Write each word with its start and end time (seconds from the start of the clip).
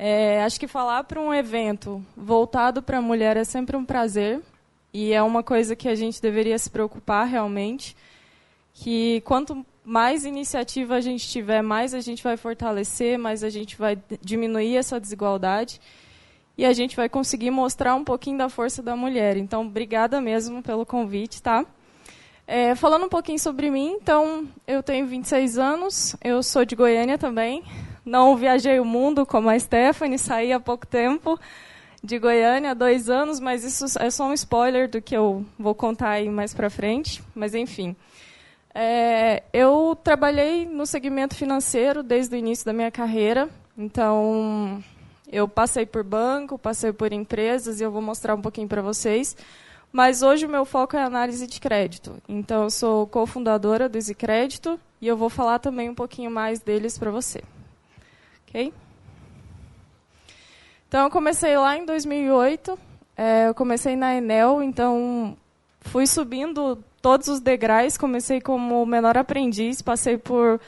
É, 0.00 0.44
acho 0.44 0.60
que 0.60 0.68
falar 0.68 1.02
para 1.02 1.20
um 1.20 1.34
evento 1.34 2.00
voltado 2.16 2.80
para 2.80 2.98
a 2.98 3.02
mulher 3.02 3.36
é 3.36 3.42
sempre 3.42 3.76
um 3.76 3.84
prazer 3.84 4.40
e 4.94 5.12
é 5.12 5.20
uma 5.20 5.42
coisa 5.42 5.74
que 5.74 5.88
a 5.88 5.94
gente 5.96 6.22
deveria 6.22 6.56
se 6.56 6.70
preocupar 6.70 7.26
realmente. 7.26 7.96
Que 8.72 9.20
quanto 9.22 9.66
mais 9.84 10.24
iniciativa 10.24 10.94
a 10.94 11.00
gente 11.00 11.28
tiver, 11.28 11.62
mais 11.62 11.94
a 11.94 12.00
gente 12.00 12.22
vai 12.22 12.36
fortalecer, 12.36 13.18
mais 13.18 13.42
a 13.42 13.50
gente 13.50 13.76
vai 13.76 13.98
diminuir 14.20 14.76
essa 14.76 15.00
desigualdade 15.00 15.80
e 16.56 16.64
a 16.64 16.72
gente 16.72 16.94
vai 16.94 17.08
conseguir 17.08 17.50
mostrar 17.50 17.96
um 17.96 18.04
pouquinho 18.04 18.38
da 18.38 18.48
força 18.48 18.80
da 18.80 18.94
mulher. 18.94 19.36
Então, 19.36 19.62
obrigada 19.62 20.20
mesmo 20.20 20.62
pelo 20.62 20.86
convite, 20.86 21.42
tá? 21.42 21.66
É, 22.46 22.76
falando 22.76 23.06
um 23.06 23.08
pouquinho 23.08 23.38
sobre 23.40 23.68
mim, 23.68 23.96
então, 24.00 24.46
eu 24.64 24.80
tenho 24.80 25.08
26 25.08 25.58
anos, 25.58 26.14
eu 26.22 26.40
sou 26.40 26.64
de 26.64 26.76
Goiânia 26.76 27.18
também, 27.18 27.64
não 28.08 28.36
viajei 28.36 28.80
o 28.80 28.84
mundo 28.84 29.26
como 29.26 29.50
a 29.50 29.58
Stephanie, 29.58 30.18
saí 30.18 30.52
há 30.52 30.58
pouco 30.58 30.86
tempo 30.86 31.38
de 32.02 32.18
Goiânia, 32.18 32.70
há 32.70 32.74
dois 32.74 33.10
anos, 33.10 33.38
mas 33.38 33.64
isso 33.64 33.98
é 33.98 34.10
só 34.10 34.26
um 34.26 34.32
spoiler 34.32 34.88
do 34.88 35.02
que 35.02 35.16
eu 35.16 35.44
vou 35.58 35.74
contar 35.74 36.10
aí 36.10 36.28
mais 36.28 36.54
para 36.54 36.70
frente. 36.70 37.22
Mas, 37.34 37.54
enfim. 37.54 37.94
É, 38.74 39.42
eu 39.52 39.96
trabalhei 40.02 40.64
no 40.64 40.86
segmento 40.86 41.34
financeiro 41.34 42.02
desde 42.02 42.34
o 42.34 42.38
início 42.38 42.64
da 42.64 42.72
minha 42.72 42.90
carreira. 42.90 43.48
Então, 43.76 44.82
eu 45.30 45.46
passei 45.46 45.84
por 45.84 46.02
banco, 46.02 46.58
passei 46.58 46.92
por 46.92 47.12
empresas, 47.12 47.80
e 47.80 47.84
eu 47.84 47.90
vou 47.90 48.02
mostrar 48.02 48.34
um 48.34 48.40
pouquinho 48.40 48.68
para 48.68 48.80
vocês. 48.80 49.36
Mas 49.92 50.22
hoje 50.22 50.46
o 50.46 50.48
meu 50.48 50.64
foco 50.64 50.96
é 50.96 51.02
análise 51.02 51.46
de 51.46 51.60
crédito. 51.60 52.16
Então, 52.28 52.64
eu 52.64 52.70
sou 52.70 53.06
cofundadora 53.06 53.88
do 53.88 53.96
Easy 53.96 54.14
Crédito 54.14 54.78
e 55.00 55.08
eu 55.08 55.16
vou 55.16 55.28
falar 55.28 55.58
também 55.58 55.88
um 55.88 55.94
pouquinho 55.94 56.30
mais 56.30 56.60
deles 56.60 56.98
para 56.98 57.10
você. 57.10 57.42
Ok? 58.48 58.72
Então, 60.88 61.04
eu 61.04 61.10
comecei 61.10 61.56
lá 61.56 61.76
em 61.76 61.84
2008. 61.84 62.78
É, 63.16 63.48
eu 63.48 63.54
comecei 63.54 63.94
na 63.94 64.14
Enel, 64.14 64.62
então 64.62 65.36
fui 65.82 66.06
subindo 66.06 66.82
todos 67.02 67.28
os 67.28 67.40
degraus. 67.40 67.98
Comecei 67.98 68.40
como 68.40 68.84
menor 68.86 69.18
aprendiz, 69.18 69.82
passei 69.82 70.16
por, 70.16 70.60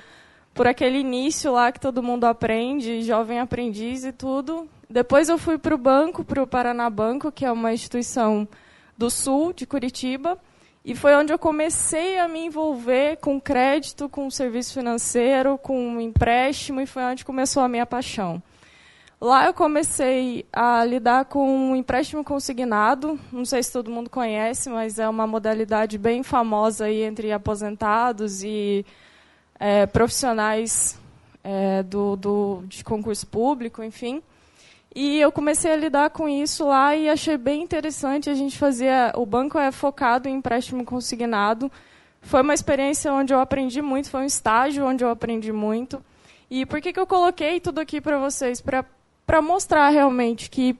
por 0.53 0.67
aquele 0.67 0.99
início 0.99 1.53
lá 1.53 1.73
que 1.73 1.81
todo 1.81 2.03
mundo 2.03 2.25
aprende, 2.25 3.03
jovem 3.03 3.41
aprendiz 3.41 4.05
e 4.05 4.13
tudo. 4.13 4.69
Depois 4.89 5.29
eu 5.29 5.39
fui 5.39 5.57
para 5.57 5.75
o 5.75 5.79
banco, 5.79 6.25
para 6.25 6.43
o 6.43 6.47
Paraná 6.47 6.91
Banco, 6.91 7.33
que 7.33 7.45
é 7.45 7.53
uma 7.53 7.73
instituição 7.73 8.47
do 8.99 9.09
sul 9.09 9.53
de 9.53 9.65
Curitiba. 9.65 10.37
E 10.83 10.95
foi 10.95 11.15
onde 11.15 11.33
eu 11.33 11.39
comecei 11.39 12.19
a 12.19 12.27
me 12.27 12.47
envolver 12.47 13.19
com 13.19 13.39
crédito, 13.39 14.09
com 14.09 14.31
serviço 14.31 14.73
financeiro, 14.73 15.59
com 15.59 16.01
empréstimo, 16.01 16.81
e 16.81 16.87
foi 16.87 17.03
onde 17.03 17.25
começou 17.25 17.63
a 17.63 17.69
minha 17.69 17.85
paixão. 17.85 18.43
Lá 19.21 19.45
eu 19.45 19.53
comecei 19.53 20.47
a 20.51 20.83
lidar 20.83 21.27
com 21.27 21.47
um 21.47 21.77
empréstimo 21.77 22.25
consignado. 22.25 23.21
Não 23.31 23.45
sei 23.45 23.63
se 23.63 23.71
todo 23.71 23.91
mundo 23.91 24.09
conhece, 24.09 24.71
mas 24.71 24.99
é 24.99 25.07
uma 25.07 25.27
modalidade 25.27 25.99
bem 25.99 26.23
famosa 26.23 26.87
aí 26.87 27.03
entre 27.03 27.31
aposentados 27.31 28.43
e 28.43 28.87
é, 29.59 29.85
profissionais 29.85 30.99
é, 31.45 31.83
do, 31.83 32.17
do, 32.17 32.63
de 32.67 32.83
concurso 32.83 33.27
público, 33.27 33.83
enfim. 33.83 34.23
E 34.95 35.21
eu 35.21 35.31
comecei 35.31 35.73
a 35.73 35.77
lidar 35.77 36.11
com 36.11 36.29
isso 36.29 36.67
lá 36.67 36.97
e 36.97 37.09
achei 37.09 37.37
bem 37.37 37.63
interessante. 37.63 38.29
A 38.29 38.35
gente 38.35 38.59
fazia. 38.59 39.13
O 39.17 39.25
banco 39.25 39.59
é 39.59 39.71
focado 39.71 40.29
em 40.29 40.37
empréstimo 40.37 40.85
consignado. 40.85 41.71
Foi 42.23 42.43
uma 42.43 42.55
experiência 42.55 43.13
onde 43.13 43.33
eu 43.33 43.41
aprendi 43.41 43.81
muito, 43.81 44.11
foi 44.11 44.21
um 44.21 44.27
estágio 44.27 44.85
onde 44.85 45.03
eu 45.03 45.11
aprendi 45.11 45.53
muito. 45.53 46.03
E 46.51 46.67
por 46.67 46.81
que, 46.81 46.93
que 46.93 47.01
eu 47.01 47.07
coloquei 47.07 47.61
tudo 47.61 47.79
aqui 47.79 48.01
para 48.01 48.19
vocês? 48.19 48.61
Para 48.61 49.41
mostrar 49.41 49.89
realmente 49.89 50.51
que 50.51 50.77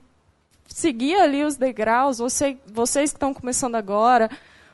seguir 0.67 1.15
ali 1.15 1.43
os 1.43 1.55
degraus, 1.55 2.19
você, 2.19 2.57
vocês 2.67 3.11
que 3.11 3.17
estão 3.17 3.33
começando 3.33 3.75
agora, 3.75 4.29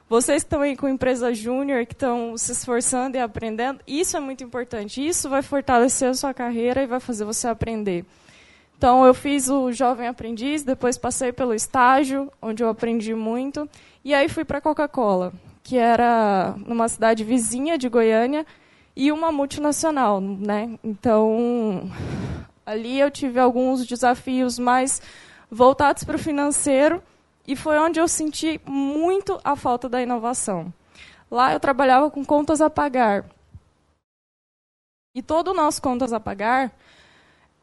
vocês 0.10 0.44
que 0.44 0.48
estão 0.48 0.62
aí 0.62 0.76
com 0.76 0.90
empresa 0.90 1.34
júnior, 1.34 1.86
que 1.86 1.94
estão 1.94 2.38
se 2.38 2.52
esforçando 2.52 3.18
e 3.18 3.20
aprendendo, 3.20 3.80
isso 3.88 4.18
é 4.18 4.20
muito 4.20 4.44
importante. 4.44 5.06
Isso 5.06 5.30
vai 5.30 5.42
fortalecer 5.42 6.10
a 6.10 6.14
sua 6.14 6.34
carreira 6.34 6.84
e 6.84 6.88
vai 6.88 7.00
fazer 7.00 7.24
você 7.26 7.48
aprender. 7.48 8.06
Então, 8.78 9.04
eu 9.04 9.14
fiz 9.14 9.50
o 9.50 9.72
Jovem 9.72 10.08
Aprendiz, 10.08 10.62
depois 10.64 11.00
passei 11.00 11.34
pelo 11.34 11.56
estágio, 11.56 12.32
onde 12.40 12.62
eu 12.64 12.70
aprendi 12.70 13.16
muito, 13.16 13.68
e 14.06 14.14
aí 14.14 14.30
fui 14.30 14.46
para 14.46 14.60
a 14.60 14.62
Coca-Cola, 14.62 15.34
que 15.64 15.78
era 15.78 16.54
numa 16.58 16.88
cidade 16.88 17.24
vizinha 17.24 17.76
de 17.76 17.90
Goiânia 17.90 18.46
e 18.96 19.12
uma 19.12 19.32
multinacional. 19.32 20.22
Né? 20.22 20.78
Então, 20.84 21.90
ali 22.64 23.00
eu 23.00 23.10
tive 23.10 23.40
alguns 23.40 23.84
desafios 23.84 24.60
mais 24.60 25.02
voltados 25.50 26.04
para 26.04 26.16
o 26.16 26.20
financeiro, 26.20 27.02
e 27.48 27.56
foi 27.56 27.80
onde 27.80 28.00
eu 28.00 28.08
senti 28.08 28.62
muito 28.64 29.40
a 29.44 29.56
falta 29.56 29.90
da 29.90 30.04
inovação. 30.04 30.72
Lá 31.32 31.52
eu 31.52 31.60
trabalhava 31.60 32.12
com 32.12 32.24
contas 32.24 32.62
a 32.62 32.70
pagar. 32.70 33.26
E 35.16 35.24
todo 35.24 35.48
o 35.48 35.54
nosso 35.54 35.82
contas 35.82 36.14
a 36.14 36.20
pagar 36.20 36.72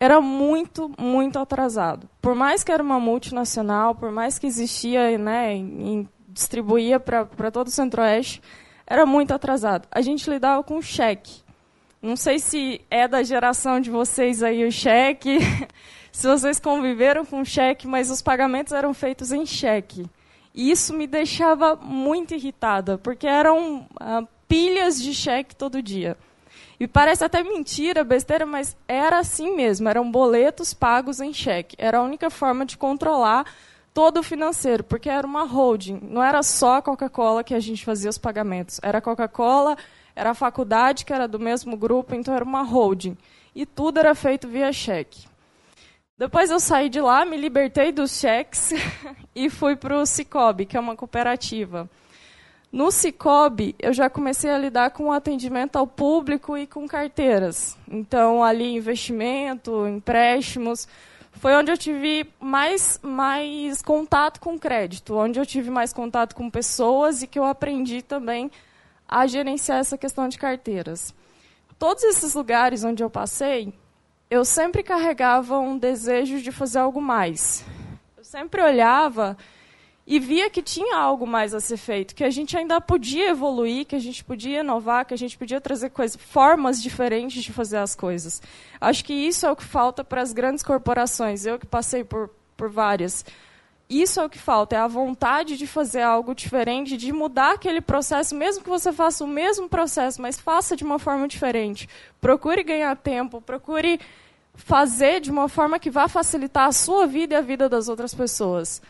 era 0.05 0.21
muito, 0.21 0.91
muito 0.99 1.39
atrasado. 1.39 2.09
Por 2.21 2.35
mais 2.35 2.63
que 2.63 2.71
era 2.71 2.83
uma 2.83 3.01
multinacional, 3.01 3.95
por 3.95 4.11
mais 4.11 4.39
que 4.39 4.47
existia, 4.47 5.17
né, 5.17 5.55
em, 5.55 6.09
distribuía 6.29 7.01
para 7.01 7.51
todo 7.51 7.69
o 7.69 7.71
Centro-Oeste, 7.71 8.43
era 8.87 9.07
muito 9.07 9.33
atrasado. 9.33 9.89
A 9.91 10.01
gente 10.03 10.29
lidava 10.29 10.63
com 10.63 10.83
cheque. 10.83 11.43
Não 12.03 12.17
sei 12.17 12.39
se 12.39 12.83
é 12.91 13.09
da 13.09 13.23
geração 13.23 13.81
de 13.81 13.91
vocês 13.91 14.43
aí 14.43 14.67
o 14.67 14.71
cheque, 14.71 15.39
se 16.13 16.27
vocês 16.29 16.61
conviveram 16.61 17.25
com 17.25 17.43
cheque, 17.45 17.87
mas 17.87 18.11
os 18.11 18.21
pagamentos 18.21 18.75
eram 18.75 18.93
feitos 18.93 19.33
em 19.33 19.47
cheque. 19.47 20.05
E 20.55 20.71
isso 20.71 20.93
me 20.93 21.07
deixava 21.07 21.77
muito 21.77 22.35
irritada, 22.35 22.99
porque 22.99 23.27
eram 23.27 23.87
ah, 23.99 24.23
pilhas 24.47 25.03
de 25.03 25.15
cheque 25.15 25.57
todo 25.57 25.83
dia. 25.83 26.17
E 26.79 26.89
parece 26.89 27.25
até 27.25 27.43
mentira, 27.43 28.03
besteira, 28.03 28.45
mas 28.45 28.77
era 28.89 29.19
assim 29.19 29.55
mesmo. 29.55 29.89
Eram 29.89 30.11
boletos 30.11 30.75
pagos 30.75 31.21
em 31.21 31.33
cheque. 31.33 31.77
Era 31.79 31.99
a 31.99 32.03
única 32.03 32.31
forma 32.31 32.67
de 32.67 32.77
controlar 32.77 33.47
todo 33.93 34.19
o 34.19 34.23
financeiro, 34.23 34.83
porque 34.83 35.09
era 35.09 35.27
uma 35.27 35.45
holding. 35.45 36.01
Não 36.03 36.23
era 36.23 36.43
só 36.43 36.77
a 36.77 36.83
Coca-Cola 36.83 37.45
que 37.45 37.55
a 37.55 37.61
gente 37.61 37.85
fazia 37.85 38.11
os 38.11 38.19
pagamentos. 38.19 38.81
Era 38.83 38.99
a 38.99 39.01
Coca-Cola, 39.01 39.77
era 40.17 40.31
a 40.31 40.35
faculdade 40.35 41.05
que 41.05 41.13
era 41.13 41.29
do 41.29 41.39
mesmo 41.39 41.77
grupo, 41.77 42.15
então 42.15 42.35
era 42.35 42.45
uma 42.45 42.63
holding. 42.63 43.17
E 43.55 43.65
tudo 43.65 43.99
era 43.99 44.15
feito 44.15 44.49
via 44.49 44.73
cheque. 44.73 45.27
Depois 46.19 46.51
eu 46.51 46.61
saí 46.61 46.89
de 46.89 47.01
lá, 47.01 47.25
me 47.25 47.37
libertei 47.37 47.93
dos 47.93 48.19
cheques 48.19 48.73
e 49.35 49.49
fui 49.49 49.77
para 49.77 49.97
o 49.97 50.07
Cicobi, 50.07 50.67
que 50.67 50.77
é 50.77 50.81
uma 50.81 50.97
cooperativa. 50.97 51.89
No 52.75 52.91
Cicobi, 52.91 53.73
eu 53.79 53.93
já 53.93 54.11
comecei 54.11 54.51
a 54.51 54.59
lidar 54.59 54.91
com 54.91 55.13
atendimento 55.13 55.77
ao 55.77 55.87
público 55.87 56.59
e 56.59 56.67
com 56.67 56.89
carteiras. 56.89 57.79
Então, 57.89 58.43
ali, 58.43 58.75
investimento, 58.75 59.87
empréstimos. 59.87 60.89
Foi 61.35 61.55
onde 61.55 61.71
eu 61.71 61.79
tive 61.79 62.29
mais, 62.41 62.99
mais 63.01 63.81
contato 63.81 64.41
com 64.41 64.59
crédito, 64.59 65.15
onde 65.15 65.39
eu 65.39 65.47
tive 65.47 65.71
mais 65.71 65.93
contato 65.93 66.35
com 66.35 66.51
pessoas 66.51 67.23
e 67.23 67.29
que 67.29 67.39
eu 67.39 67.45
aprendi 67.45 68.03
também 68.03 68.51
a 69.09 69.25
gerenciar 69.25 69.79
essa 69.79 69.97
questão 69.97 70.29
de 70.29 70.37
carteiras. 70.37 71.15
Todos 71.79 72.03
esses 72.03 72.35
lugares 72.35 72.83
onde 72.83 73.05
eu 73.05 73.09
passei, 73.09 73.73
eu 74.29 74.45
sempre 74.45 74.83
carregava 74.83 75.61
um 75.61 75.79
desejo 75.79 76.41
de 76.41 76.51
fazer 76.51 76.81
algo 76.81 77.01
mais. 77.01 77.65
Eu 78.19 78.25
sempre 78.25 78.61
olhava 78.61 79.37
e 80.07 80.19
via 80.19 80.51
que 80.51 80.63
tinha 80.63 80.97
algo 80.97 81.27
mais 81.27 81.55
a 81.55 81.61
ser 81.61 81.79
feito, 81.79 82.15
que 82.15 82.25
a 82.25 82.31
gente 82.31 82.57
ainda 82.57 82.81
podia 82.81 83.31
evoluir, 83.31 83.87
que 83.87 83.97
a 83.97 84.01
gente 84.01 84.23
podia 84.23 84.61
inovar, 84.61 85.07
que 85.07 85.15
a 85.15 85.17
gente 85.17 85.37
podia 85.39 85.61
trazer 85.61 85.91
formas 86.19 86.83
diferentes 86.83 87.43
de 87.43 87.53
fazer 87.53 87.79
as 87.79 87.95
coisas. 87.95 88.43
Acho 88.79 89.05
que 89.05 89.15
isso 89.15 89.47
é 89.47 89.51
o 89.51 89.57
que 89.57 89.65
falta 89.65 90.05
para 90.05 90.21
as 90.21 90.33
grandes 90.33 90.63
corporações. 90.63 91.47
Eu 91.47 91.59
que 91.59 91.65
passei 91.65 92.05
por, 92.05 92.29
por 92.55 92.69
várias. 92.69 93.25
Isso 93.89 94.21
é 94.21 94.25
o 94.25 94.31
que 94.31 94.39
falta, 94.39 94.77
é 94.77 94.79
a 94.79 94.87
vontade 94.87 95.57
de 95.57 95.67
fazer 95.67 96.03
algo 96.03 96.35
diferente, 96.35 96.97
de 96.97 97.13
mudar 97.13 97.53
aquele 97.53 97.81
processo, 97.83 98.35
mesmo 98.35 98.63
que 98.65 98.69
você 98.69 98.93
faça 98.93 99.23
o 99.23 99.27
mesmo 99.27 99.69
processo, 99.69 100.23
mas 100.23 100.41
faça 100.41 100.75
de 100.75 100.83
uma 100.83 100.99
forma 100.99 101.29
diferente. 101.29 101.89
Procure 102.21 102.63
ganhar 102.63 102.97
tempo, 102.97 103.43
procure 103.43 104.01
fazer 104.55 105.21
de 105.21 105.31
uma 105.31 105.49
forma 105.49 105.79
que 105.79 105.91
vá 105.91 106.09
facilitar 106.09 106.67
a 106.67 106.73
sua 106.73 107.07
vida 107.07 107.35
e 107.35 107.39
a 107.39 107.43
vida 107.43 107.69
das 107.69 107.89
outras 107.89 108.15
pessoas. 108.15 108.81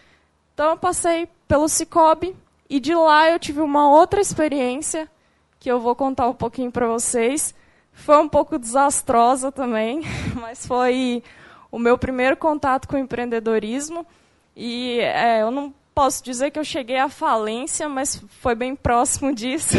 Então 0.54 0.70
eu 0.70 0.76
passei 0.76 1.28
pelo 1.48 1.68
Cicobi 1.68 2.34
e 2.70 2.78
de 2.78 2.94
lá 2.94 3.28
eu 3.28 3.40
tive 3.40 3.60
uma 3.60 3.90
outra 3.90 4.20
experiência 4.20 5.10
que 5.58 5.70
eu 5.70 5.80
vou 5.80 5.96
contar 5.96 6.28
um 6.28 6.34
pouquinho 6.34 6.70
para 6.70 6.86
vocês. 6.86 7.52
Foi 7.92 8.16
um 8.18 8.28
pouco 8.28 8.56
desastrosa 8.56 9.50
também, 9.50 10.02
mas 10.40 10.64
foi 10.64 11.24
o 11.72 11.78
meu 11.78 11.98
primeiro 11.98 12.36
contato 12.36 12.86
com 12.86 12.96
empreendedorismo. 12.96 14.06
E 14.54 15.00
é, 15.00 15.42
eu 15.42 15.50
não 15.50 15.74
posso 15.92 16.22
dizer 16.22 16.52
que 16.52 16.58
eu 16.58 16.64
cheguei 16.64 16.98
à 16.98 17.08
falência, 17.08 17.88
mas 17.88 18.22
foi 18.40 18.54
bem 18.54 18.76
próximo 18.76 19.34
disso. 19.34 19.76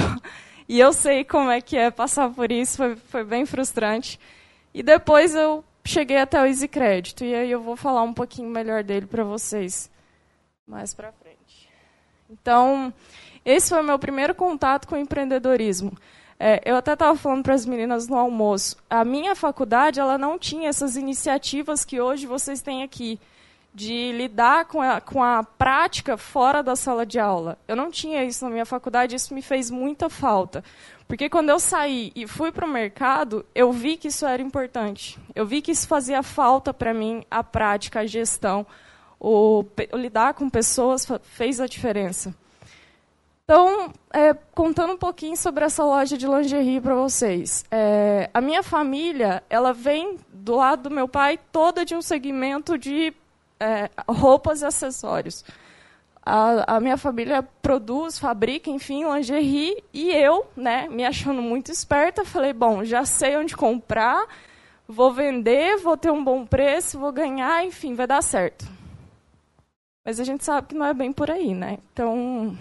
E 0.68 0.78
eu 0.78 0.92
sei 0.92 1.24
como 1.24 1.52
é 1.52 1.62
que 1.62 1.78
é 1.78 1.90
passar 1.90 2.30
por 2.32 2.52
isso, 2.52 2.76
foi, 2.78 2.96
foi 2.98 3.24
bem 3.24 3.46
frustrante. 3.46 4.20
E 4.74 4.84
depois 4.84 5.34
eu 5.36 5.64
cheguei 5.86 6.18
até 6.18 6.42
o 6.42 6.46
Easy 6.46 6.68
Crédito. 6.68 7.24
E 7.24 7.34
aí 7.34 7.50
eu 7.50 7.62
vou 7.62 7.78
falar 7.78 8.04
um 8.04 8.14
pouquinho 8.14 8.50
melhor 8.50 8.84
dele 8.84 9.06
para 9.06 9.24
vocês 9.24 9.90
mais 10.68 10.94
para 10.94 11.12
frente. 11.12 11.70
Então, 12.30 12.94
esse 13.44 13.70
foi 13.70 13.82
o 13.82 13.84
meu 13.84 14.00
primeiro 14.00 14.34
contato 14.34 14.88
com 14.88 14.96
o 14.96 15.00
empreendedorismo. 15.00 15.96
É, 16.40 16.62
eu 16.66 16.76
até 16.76 16.94
estava 16.94 17.18
falando 17.18 17.44
para 17.44 17.54
as 17.54 17.66
meninas 17.66 18.08
no 18.08 18.18
almoço. 18.18 18.78
A 18.90 19.06
minha 19.06 19.36
faculdade 19.36 20.00
ela 20.00 20.18
não 20.18 20.38
tinha 20.38 20.68
essas 20.68 20.98
iniciativas 20.98 21.86
que 21.86 22.02
hoje 22.02 22.26
vocês 22.26 22.62
têm 22.62 22.84
aqui 22.84 23.20
de 23.74 24.14
lidar 24.14 24.66
com 24.66 24.82
a, 24.82 25.02
com 25.02 25.22
a 25.22 25.44
prática 25.44 26.18
fora 26.18 26.64
da 26.64 26.76
sala 26.76 27.06
de 27.06 27.20
aula. 27.20 27.58
Eu 27.68 27.76
não 27.76 27.92
tinha 27.92 28.24
isso 28.24 28.44
na 28.46 28.50
minha 28.50 28.66
faculdade, 28.66 29.16
isso 29.16 29.34
me 29.34 29.42
fez 29.42 29.70
muita 29.70 30.10
falta. 30.10 30.64
Porque 31.08 31.30
quando 31.30 31.50
eu 31.50 31.60
saí 31.60 32.12
e 32.16 32.26
fui 32.26 32.52
para 32.52 32.66
o 32.66 32.70
mercado, 32.70 33.46
eu 33.54 33.72
vi 33.72 33.98
que 33.98 34.08
isso 34.08 34.26
era 34.26 34.42
importante. 34.42 35.20
Eu 35.36 35.46
vi 35.46 35.62
que 35.62 35.72
isso 35.72 35.88
fazia 35.88 36.24
falta 36.24 36.74
para 36.74 36.94
mim, 36.94 37.24
a 37.30 37.44
prática, 37.44 38.00
a 38.00 38.06
gestão. 38.06 38.66
O, 39.20 39.64
o 39.92 39.98
lidar 39.98 40.34
com 40.34 40.50
pessoas 40.50 41.08
fez 41.24 41.60
a 41.60 41.68
diferença. 41.68 42.34
Então, 43.46 43.94
é, 44.12 44.34
contando 44.56 44.94
um 44.94 44.98
pouquinho 44.98 45.38
sobre 45.38 45.64
essa 45.64 45.84
loja 45.84 46.18
de 46.18 46.26
lingerie 46.26 46.82
para 46.82 46.96
vocês. 46.96 47.64
É, 47.70 48.28
a 48.34 48.42
minha 48.42 48.64
família, 48.64 49.44
ela 49.48 49.72
vem 49.72 50.18
do 50.34 50.56
lado 50.56 50.90
do 50.90 50.96
meu 50.96 51.08
pai 51.08 51.40
toda 51.52 51.86
de 51.86 51.94
um 51.94 52.02
segmento 52.02 52.76
de 52.76 53.14
é, 53.60 53.88
roupas 54.08 54.64
e 54.64 54.66
acessórios. 54.66 55.46
A, 56.26 56.78
a, 56.78 56.80
minha 56.80 56.98
família 56.98 57.44
produz, 57.62 58.18
fabrica, 58.18 58.72
enfim, 58.72 59.06
lingerie, 59.06 59.84
e 59.94 60.10
eu, 60.12 60.48
né, 60.58 60.88
me 60.90 61.06
achando 61.06 61.40
muito 61.40 61.72
esperta, 61.72 62.26
falei, 62.26 62.52
bom, 62.52 62.84
já 62.84 63.06
sei 63.06 63.38
onde 63.38 63.56
comprar, 63.56 64.26
vou 64.88 65.14
vender, 65.14 65.78
vou 65.78 65.96
ter 65.96 66.10
um 66.10 66.24
bom 66.24 66.44
preço, 66.48 66.98
vou 66.98 67.12
ganhar, 67.12 67.64
enfim, 67.64 67.94
vai 67.94 68.08
dar 68.08 68.24
certo. 68.24 68.75
Mas 70.06 70.20
a 70.20 70.24
gente 70.24 70.46
sabe 70.46 70.68
que 70.68 70.76
não 70.76 70.86
é 70.86 70.94
bem 70.94 71.12
por 71.12 71.32
aí, 71.32 71.56
né? 71.56 71.80
Então, 71.92 72.56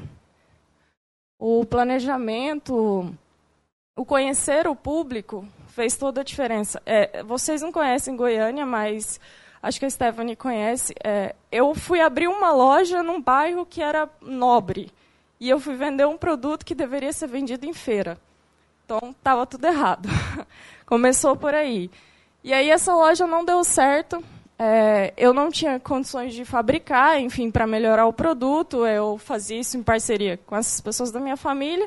o 1.39 1.63
planejamento, 1.67 3.15
o 3.95 4.05
conhecer 4.07 4.67
o 4.67 4.75
público 4.75 5.47
fez 5.69 5.95
toda 5.95 6.23
a 6.23 6.25
diferença. 6.25 6.81
É, 6.87 7.23
vocês 7.23 7.61
não 7.61 7.71
conhecem 7.71 8.17
Goiânia, 8.17 8.65
mas 8.65 9.21
acho 9.63 9.79
que 9.79 9.85
a 9.85 9.91
Stephanie 9.91 10.35
conhece. 10.35 10.95
É, 11.05 11.35
eu 11.53 11.75
fui 11.75 12.01
abrir 12.01 12.29
uma 12.29 12.51
loja 12.51 13.03
num 13.03 13.21
bairro 13.21 13.67
que 13.67 13.83
era 13.83 14.09
nobre. 14.23 14.91
E 15.39 15.51
eu 15.51 15.61
fui 15.61 15.75
vender 15.75 16.07
um 16.07 16.17
produto 16.17 16.65
que 16.65 16.75
deveria 16.75 17.13
ser 17.13 17.27
vendido 17.27 17.67
em 17.67 17.75
feira. 17.75 18.17
Então, 18.87 19.11
estava 19.11 19.45
tudo 19.45 19.67
errado. 19.67 20.09
Começou 20.87 21.37
por 21.37 21.53
aí. 21.53 21.91
E 22.43 22.55
aí, 22.55 22.71
essa 22.71 22.95
loja 22.95 23.27
não 23.27 23.45
deu 23.45 23.63
certo. 23.65 24.25
É, 24.67 25.13
eu 25.19 25.35
não 25.35 25.51
tinha 25.51 25.79
condições 25.79 26.33
de 26.33 26.43
fabricar, 26.43 27.21
enfim, 27.21 27.51
para 27.51 27.67
melhorar 27.67 28.07
o 28.07 28.15
produto. 28.15 28.87
Eu 28.87 29.19
fazia 29.19 29.61
isso 29.61 29.77
em 29.77 29.83
parceria 29.83 30.39
com 30.47 30.55
as 30.55 30.81
pessoas 30.81 31.13
da 31.13 31.21
minha 31.21 31.37
família 31.37 31.87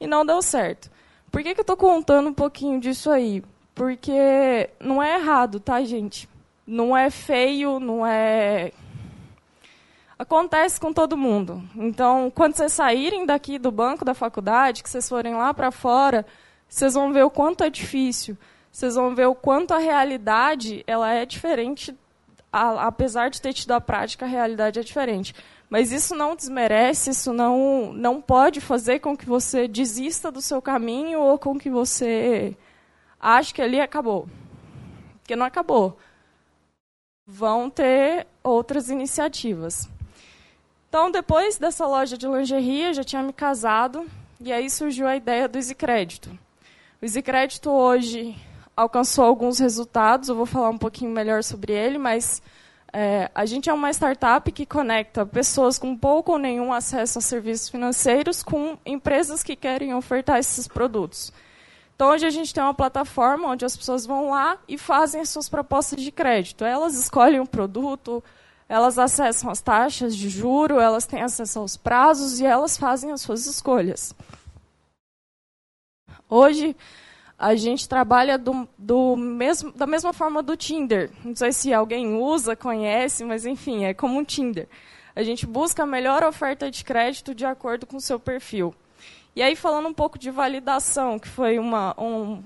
e 0.00 0.06
não 0.06 0.24
deu 0.24 0.40
certo. 0.40 0.90
Por 1.30 1.42
que, 1.42 1.52
que 1.52 1.60
eu 1.60 1.62
estou 1.62 1.76
contando 1.76 2.30
um 2.30 2.32
pouquinho 2.32 2.80
disso 2.80 3.10
aí? 3.10 3.42
Porque 3.74 4.70
não 4.80 5.02
é 5.02 5.16
errado, 5.18 5.60
tá, 5.60 5.84
gente? 5.84 6.26
Não 6.66 6.96
é 6.96 7.10
feio, 7.10 7.78
não 7.78 8.06
é. 8.06 8.72
Acontece 10.18 10.80
com 10.80 10.94
todo 10.94 11.18
mundo. 11.18 11.62
Então, 11.76 12.32
quando 12.34 12.56
vocês 12.56 12.72
saírem 12.72 13.26
daqui 13.26 13.58
do 13.58 13.70
banco 13.70 14.06
da 14.06 14.14
faculdade, 14.14 14.82
que 14.82 14.88
vocês 14.88 15.06
forem 15.06 15.34
lá 15.34 15.52
para 15.52 15.70
fora, 15.70 16.24
vocês 16.66 16.94
vão 16.94 17.12
ver 17.12 17.24
o 17.24 17.30
quanto 17.30 17.62
é 17.62 17.68
difícil 17.68 18.38
vocês 18.76 18.94
vão 18.94 19.14
ver 19.14 19.24
o 19.24 19.34
quanto 19.34 19.72
a 19.72 19.78
realidade 19.78 20.84
ela 20.86 21.10
é 21.10 21.24
diferente, 21.24 21.96
a, 22.52 22.86
apesar 22.86 23.30
de 23.30 23.40
ter 23.40 23.52
tido 23.52 23.72
a 23.72 23.80
prática, 23.80 24.24
a 24.24 24.28
realidade 24.28 24.78
é 24.78 24.82
diferente. 24.82 25.34
Mas 25.68 25.90
isso 25.90 26.14
não 26.14 26.36
desmerece, 26.36 27.10
isso 27.10 27.32
não, 27.32 27.92
não 27.92 28.20
pode 28.20 28.60
fazer 28.60 29.00
com 29.00 29.16
que 29.16 29.26
você 29.26 29.66
desista 29.66 30.30
do 30.30 30.40
seu 30.40 30.62
caminho 30.62 31.20
ou 31.20 31.38
com 31.38 31.58
que 31.58 31.68
você 31.68 32.56
ache 33.20 33.52
que 33.52 33.60
ali 33.60 33.80
acabou. 33.80 34.28
Porque 35.20 35.34
não 35.34 35.46
acabou. 35.46 35.98
Vão 37.26 37.68
ter 37.68 38.26
outras 38.44 38.88
iniciativas. 38.88 39.88
Então, 40.88 41.10
depois 41.10 41.58
dessa 41.58 41.84
loja 41.84 42.16
de 42.16 42.28
lingerie, 42.28 42.84
eu 42.84 42.94
já 42.94 43.02
tinha 43.02 43.22
me 43.22 43.32
casado, 43.32 44.06
e 44.40 44.52
aí 44.52 44.70
surgiu 44.70 45.08
a 45.08 45.16
ideia 45.16 45.48
do 45.48 45.58
Easy 45.58 45.74
Crédito. 45.74 46.30
O 47.02 47.04
Easy 47.04 47.20
Crédito 47.20 47.70
hoje 47.70 48.36
alcançou 48.76 49.24
alguns 49.24 49.58
resultados, 49.58 50.28
eu 50.28 50.34
vou 50.36 50.46
falar 50.46 50.68
um 50.68 50.78
pouquinho 50.78 51.10
melhor 51.10 51.42
sobre 51.42 51.72
ele, 51.72 51.96
mas 51.96 52.42
é, 52.92 53.30
a 53.34 53.46
gente 53.46 53.70
é 53.70 53.72
uma 53.72 53.90
startup 53.90 54.50
que 54.52 54.66
conecta 54.66 55.24
pessoas 55.24 55.78
com 55.78 55.96
pouco 55.96 56.32
ou 56.32 56.38
nenhum 56.38 56.72
acesso 56.72 57.18
a 57.18 57.22
serviços 57.22 57.68
financeiros 57.68 58.42
com 58.42 58.76
empresas 58.84 59.42
que 59.42 59.56
querem 59.56 59.94
ofertar 59.94 60.38
esses 60.38 60.68
produtos. 60.68 61.32
Então, 61.94 62.10
hoje 62.10 62.26
a 62.26 62.30
gente 62.30 62.52
tem 62.52 62.62
uma 62.62 62.74
plataforma 62.74 63.48
onde 63.48 63.64
as 63.64 63.74
pessoas 63.74 64.04
vão 64.04 64.30
lá 64.30 64.58
e 64.68 64.76
fazem 64.76 65.22
as 65.22 65.30
suas 65.30 65.48
propostas 65.48 66.02
de 66.02 66.12
crédito. 66.12 66.62
Elas 66.62 66.94
escolhem 66.94 67.40
um 67.40 67.46
produto, 67.46 68.22
elas 68.68 68.98
acessam 68.98 69.50
as 69.50 69.62
taxas 69.62 70.14
de 70.14 70.28
juro, 70.28 70.78
elas 70.78 71.06
têm 71.06 71.22
acesso 71.22 71.58
aos 71.58 71.74
prazos 71.74 72.38
e 72.38 72.44
elas 72.44 72.76
fazem 72.76 73.12
as 73.12 73.22
suas 73.22 73.46
escolhas. 73.46 74.14
Hoje, 76.28 76.76
a 77.38 77.54
gente 77.54 77.88
trabalha 77.88 78.38
do, 78.38 78.66
do 78.78 79.16
mesmo, 79.16 79.70
da 79.72 79.86
mesma 79.86 80.12
forma 80.12 80.42
do 80.42 80.56
Tinder. 80.56 81.10
Não 81.24 81.36
sei 81.36 81.52
se 81.52 81.72
alguém 81.72 82.14
usa, 82.14 82.56
conhece, 82.56 83.24
mas 83.24 83.44
enfim, 83.44 83.84
é 83.84 83.92
como 83.92 84.18
um 84.18 84.24
Tinder. 84.24 84.68
A 85.14 85.22
gente 85.22 85.46
busca 85.46 85.82
a 85.82 85.86
melhor 85.86 86.22
oferta 86.24 86.70
de 86.70 86.84
crédito 86.84 87.34
de 87.34 87.44
acordo 87.44 87.86
com 87.86 87.96
o 87.96 88.00
seu 88.00 88.18
perfil. 88.18 88.74
E 89.34 89.42
aí, 89.42 89.54
falando 89.54 89.88
um 89.88 89.92
pouco 89.92 90.18
de 90.18 90.30
validação, 90.30 91.18
que 91.18 91.28
foi 91.28 91.58
uma, 91.58 91.94
um, 92.00 92.42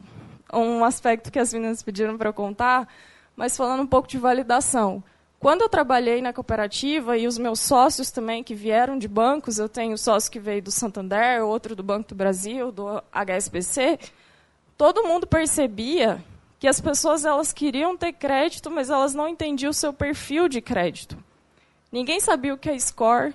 um 0.53 0.85
aspecto 0.85 1.31
que 1.31 1.39
as 1.39 1.55
meninas 1.55 1.83
pediram 1.83 2.19
para 2.19 2.33
contar, 2.33 2.89
mas 3.37 3.57
falando 3.57 3.83
um 3.83 3.87
pouco 3.87 4.09
de 4.09 4.19
validação. 4.19 5.03
Quando 5.39 5.63
eu 5.63 5.69
trabalhei 5.69 6.21
na 6.21 6.33
cooperativa 6.33 7.17
e 7.17 7.27
os 7.27 7.39
meus 7.39 7.61
sócios 7.61 8.11
também 8.11 8.43
que 8.43 8.55
vieram 8.55 8.99
de 8.99 9.09
bancos, 9.09 9.59
eu 9.59 9.69
tenho 9.69 9.97
sócio 9.97 10.31
que 10.31 10.41
veio 10.41 10.61
do 10.61 10.71
Santander, 10.71 11.45
outro 11.45 11.77
do 11.77 11.83
Banco 11.83 12.09
do 12.09 12.15
Brasil, 12.15 12.71
do 12.71 13.03
HSBC, 13.13 13.99
todo 14.81 15.05
mundo 15.05 15.27
percebia 15.27 16.25
que 16.59 16.67
as 16.67 16.81
pessoas 16.81 17.27
elas 17.27 17.53
queriam 17.53 17.99
ter 17.99 18.15
crédito, 18.15 18.71
mas 18.71 18.89
elas 18.89 19.13
não 19.13 19.29
entendiam 19.29 19.69
o 19.69 19.75
seu 19.75 19.93
perfil 19.93 20.49
de 20.49 20.63
crédito. 20.63 21.23
Ninguém 21.93 22.19
sabia 22.19 22.55
o 22.55 22.57
que 22.57 22.71
é 22.71 22.79
score, 22.79 23.35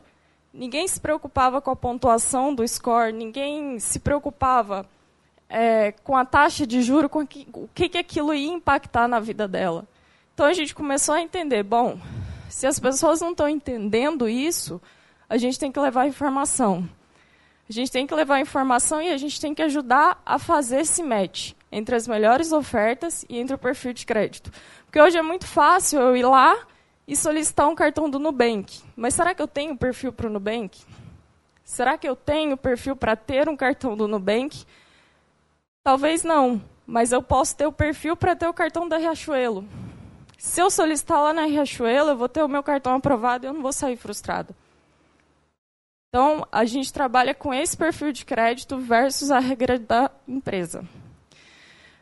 ninguém 0.52 0.88
se 0.88 1.00
preocupava 1.00 1.62
com 1.62 1.70
a 1.70 1.76
pontuação 1.76 2.52
do 2.52 2.68
score, 2.68 3.14
ninguém 3.14 3.78
se 3.78 4.00
preocupava 4.00 4.88
é, 5.48 5.92
com 6.04 6.18
a 6.18 6.26
taxa 6.26 6.66
de 6.66 6.82
juro, 6.82 7.08
com 7.08 7.20
o 7.20 7.28
que, 7.28 7.90
que 7.90 7.98
aquilo 8.00 8.34
ia 8.34 8.52
impactar 8.52 9.08
na 9.08 9.20
vida 9.20 9.48
dela. 9.48 9.86
Então 10.34 10.48
a 10.48 10.54
gente 10.54 10.74
começou 10.74 11.14
a 11.14 11.22
entender, 11.22 11.62
bom, 11.62 12.00
se 12.50 12.66
as 12.66 12.80
pessoas 12.80 13.22
não 13.22 13.34
estão 13.34 13.48
entendendo 13.48 14.28
isso, 14.28 14.82
a 15.30 15.38
gente 15.38 15.60
tem 15.60 15.72
que 15.72 15.80
levar 15.80 16.08
informação. 16.08 16.90
A 17.68 17.74
gente 17.74 17.92
tem 17.92 18.06
que 18.06 18.14
levar 18.14 18.40
informação 18.40 19.02
e 19.02 19.10
a 19.10 19.18
gente 19.18 19.42
tem 19.42 19.54
que 19.54 19.62
ajudar 19.64 20.22
a 20.24 20.38
fazer 20.38 20.82
esse 20.82 21.02
match 21.02 21.54
entre 21.72 21.96
as 21.96 22.08
melhores 22.08 22.52
ofertas 22.52 23.26
e 23.28 23.40
entre 23.40 23.56
o 23.56 23.58
perfil 23.58 23.92
de 23.92 24.06
crédito. 24.06 24.52
Porque 24.86 25.02
hoje 25.02 25.18
é 25.18 25.22
muito 25.22 25.48
fácil 25.48 26.00
eu 26.00 26.16
ir 26.16 26.24
lá 26.24 26.56
e 27.08 27.16
solicitar 27.16 27.68
um 27.68 27.76
cartão 27.76 28.10
do 28.10 28.20
Nubank. 28.20 28.82
Mas 28.96 29.16
será 29.16 29.34
que 29.34 29.42
eu 29.42 29.48
tenho 29.48 29.76
perfil 29.76 30.14
para 30.14 30.28
o 30.28 30.30
Nubank? 30.30 30.80
Será 31.64 31.98
que 31.98 32.08
eu 32.08 32.16
tenho 32.16 32.56
perfil 32.56 32.96
para 32.96 33.16
ter 33.16 33.50
um 33.50 33.58
cartão 33.58 33.98
do 33.98 34.08
Nubank? 34.08 34.64
Talvez 35.84 36.24
não, 36.24 36.62
mas 36.86 37.12
eu 37.12 37.22
posso 37.22 37.56
ter 37.58 37.66
o 37.66 37.72
perfil 37.72 38.16
para 38.16 38.36
ter 38.36 38.48
o 38.48 38.54
cartão 38.54 38.88
da 38.88 38.98
Riachuelo. 38.98 39.68
Se 40.38 40.62
eu 40.62 40.70
solicitar 40.70 41.20
lá 41.20 41.34
na 41.34 41.46
Riachuelo, 41.46 42.12
eu 42.12 42.18
vou 42.18 42.30
ter 42.30 42.44
o 42.44 42.48
meu 42.48 42.62
cartão 42.62 42.94
aprovado 42.94 43.46
e 43.46 43.48
eu 43.48 43.54
não 43.54 43.64
vou 43.64 43.74
sair 43.74 43.98
frustrado. 43.98 44.56
Então, 46.16 46.48
a 46.50 46.64
gente 46.64 46.94
trabalha 46.94 47.36
com 47.36 47.54
esse 47.54 47.76
perfil 47.76 48.14
de 48.14 48.24
crédito 48.24 48.78
versus 48.78 49.32
a 49.32 49.40
regra 49.40 49.78
da 49.78 50.10
empresa. 50.26 50.88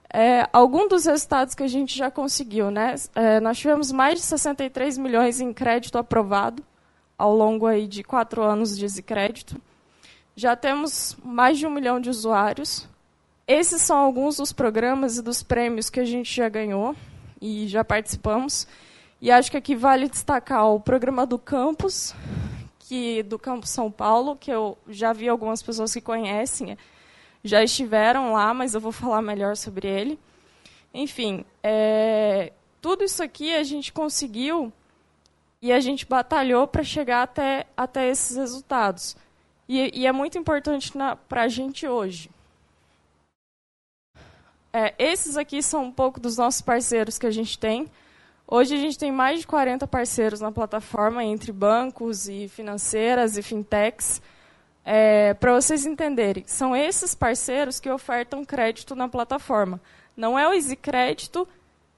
É, 0.07 0.47
algum 0.53 0.87
dos 0.87 1.07
resultados 1.07 1.55
que 1.55 1.63
a 1.63 1.67
gente 1.67 1.97
já 1.97 2.11
conseguiu, 2.11 2.69
né? 2.69 2.93
É, 3.15 3.39
nós 3.39 3.57
tivemos 3.57 3.91
mais 3.91 4.19
de 4.19 4.25
63 4.27 4.99
milhões 4.99 5.41
em 5.41 5.51
crédito 5.51 5.97
aprovado 5.97 6.61
ao 7.17 7.35
longo 7.35 7.65
aí 7.65 7.87
de 7.87 8.03
quatro 8.03 8.43
anos 8.43 8.77
de 8.77 9.01
crédito. 9.01 9.59
Já 10.35 10.55
temos 10.55 11.17
mais 11.25 11.57
de 11.57 11.65
um 11.65 11.71
milhão 11.71 11.99
de 11.99 12.11
usuários. 12.11 12.87
Esses 13.47 13.81
são 13.81 13.97
alguns 13.97 14.37
dos 14.37 14.53
programas 14.53 15.17
e 15.17 15.23
dos 15.23 15.41
prêmios 15.41 15.89
que 15.89 15.99
a 15.99 16.05
gente 16.05 16.31
já 16.35 16.47
ganhou 16.47 16.95
e 17.41 17.67
já 17.67 17.83
participamos. 17.83 18.67
E 19.19 19.31
acho 19.31 19.49
que 19.49 19.57
aqui 19.57 19.75
vale 19.75 20.07
destacar 20.07 20.67
o 20.67 20.79
programa 20.79 21.25
do 21.25 21.39
campus, 21.39 22.13
que 22.83 23.23
do 23.23 23.39
Campo 23.39 23.65
São 23.65 23.89
Paulo, 23.89 24.35
que 24.35 24.51
eu 24.51 24.77
já 24.89 25.13
vi 25.13 25.29
algumas 25.29 25.63
pessoas 25.63 25.93
que 25.93 26.01
conhecem, 26.01 26.77
já 27.43 27.63
estiveram 27.63 28.33
lá, 28.33 28.53
mas 28.53 28.73
eu 28.73 28.81
vou 28.81 28.91
falar 28.91 29.21
melhor 29.21 29.55
sobre 29.55 29.87
ele. 29.87 30.19
Enfim, 30.93 31.45
é, 31.63 32.51
tudo 32.81 33.03
isso 33.03 33.23
aqui 33.23 33.55
a 33.55 33.63
gente 33.63 33.93
conseguiu 33.93 34.71
e 35.61 35.71
a 35.71 35.79
gente 35.79 36.05
batalhou 36.05 36.67
para 36.67 36.83
chegar 36.83 37.23
até, 37.23 37.65
até 37.75 38.09
esses 38.09 38.35
resultados. 38.35 39.15
E, 39.67 40.01
e 40.01 40.05
é 40.05 40.11
muito 40.11 40.37
importante 40.37 40.91
para 41.29 41.43
a 41.43 41.47
gente 41.47 41.87
hoje. 41.87 42.29
É, 44.73 44.93
esses 44.99 45.37
aqui 45.37 45.63
são 45.63 45.85
um 45.85 45.91
pouco 45.91 46.19
dos 46.19 46.35
nossos 46.35 46.61
parceiros 46.61 47.17
que 47.17 47.27
a 47.27 47.31
gente 47.31 47.57
tem. 47.57 47.89
Hoje 48.47 48.75
a 48.75 48.77
gente 48.77 48.97
tem 48.97 49.11
mais 49.11 49.39
de 49.39 49.47
40 49.47 49.87
parceiros 49.87 50.41
na 50.41 50.51
plataforma, 50.51 51.23
entre 51.23 51.51
bancos 51.51 52.27
e 52.27 52.47
financeiras 52.47 53.37
e 53.37 53.41
fintechs. 53.41 54.21
É, 54.85 55.33
Para 55.33 55.53
vocês 55.53 55.85
entenderem, 55.85 56.43
são 56.45 56.75
esses 56.75 57.15
parceiros 57.15 57.79
que 57.79 57.89
ofertam 57.89 58.43
crédito 58.43 58.95
na 58.95 59.07
plataforma. 59.07 59.81
Não 60.15 60.37
é 60.37 60.47
o 60.47 60.53
Easy 60.53 60.75
Crédito 60.75 61.47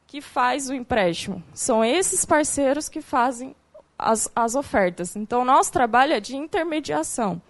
que 0.05 0.21
faz 0.21 0.69
o 0.69 0.73
empréstimo. 0.73 1.43
São 1.53 1.83
esses 1.83 2.23
parceiros 2.23 2.87
que 2.87 3.01
fazem 3.01 3.55
as, 3.97 4.31
as 4.35 4.55
ofertas. 4.55 5.15
Então, 5.15 5.43
nosso 5.43 5.71
trabalho 5.71 6.13
é 6.13 6.19
de 6.19 6.35
intermediação. 6.35 7.41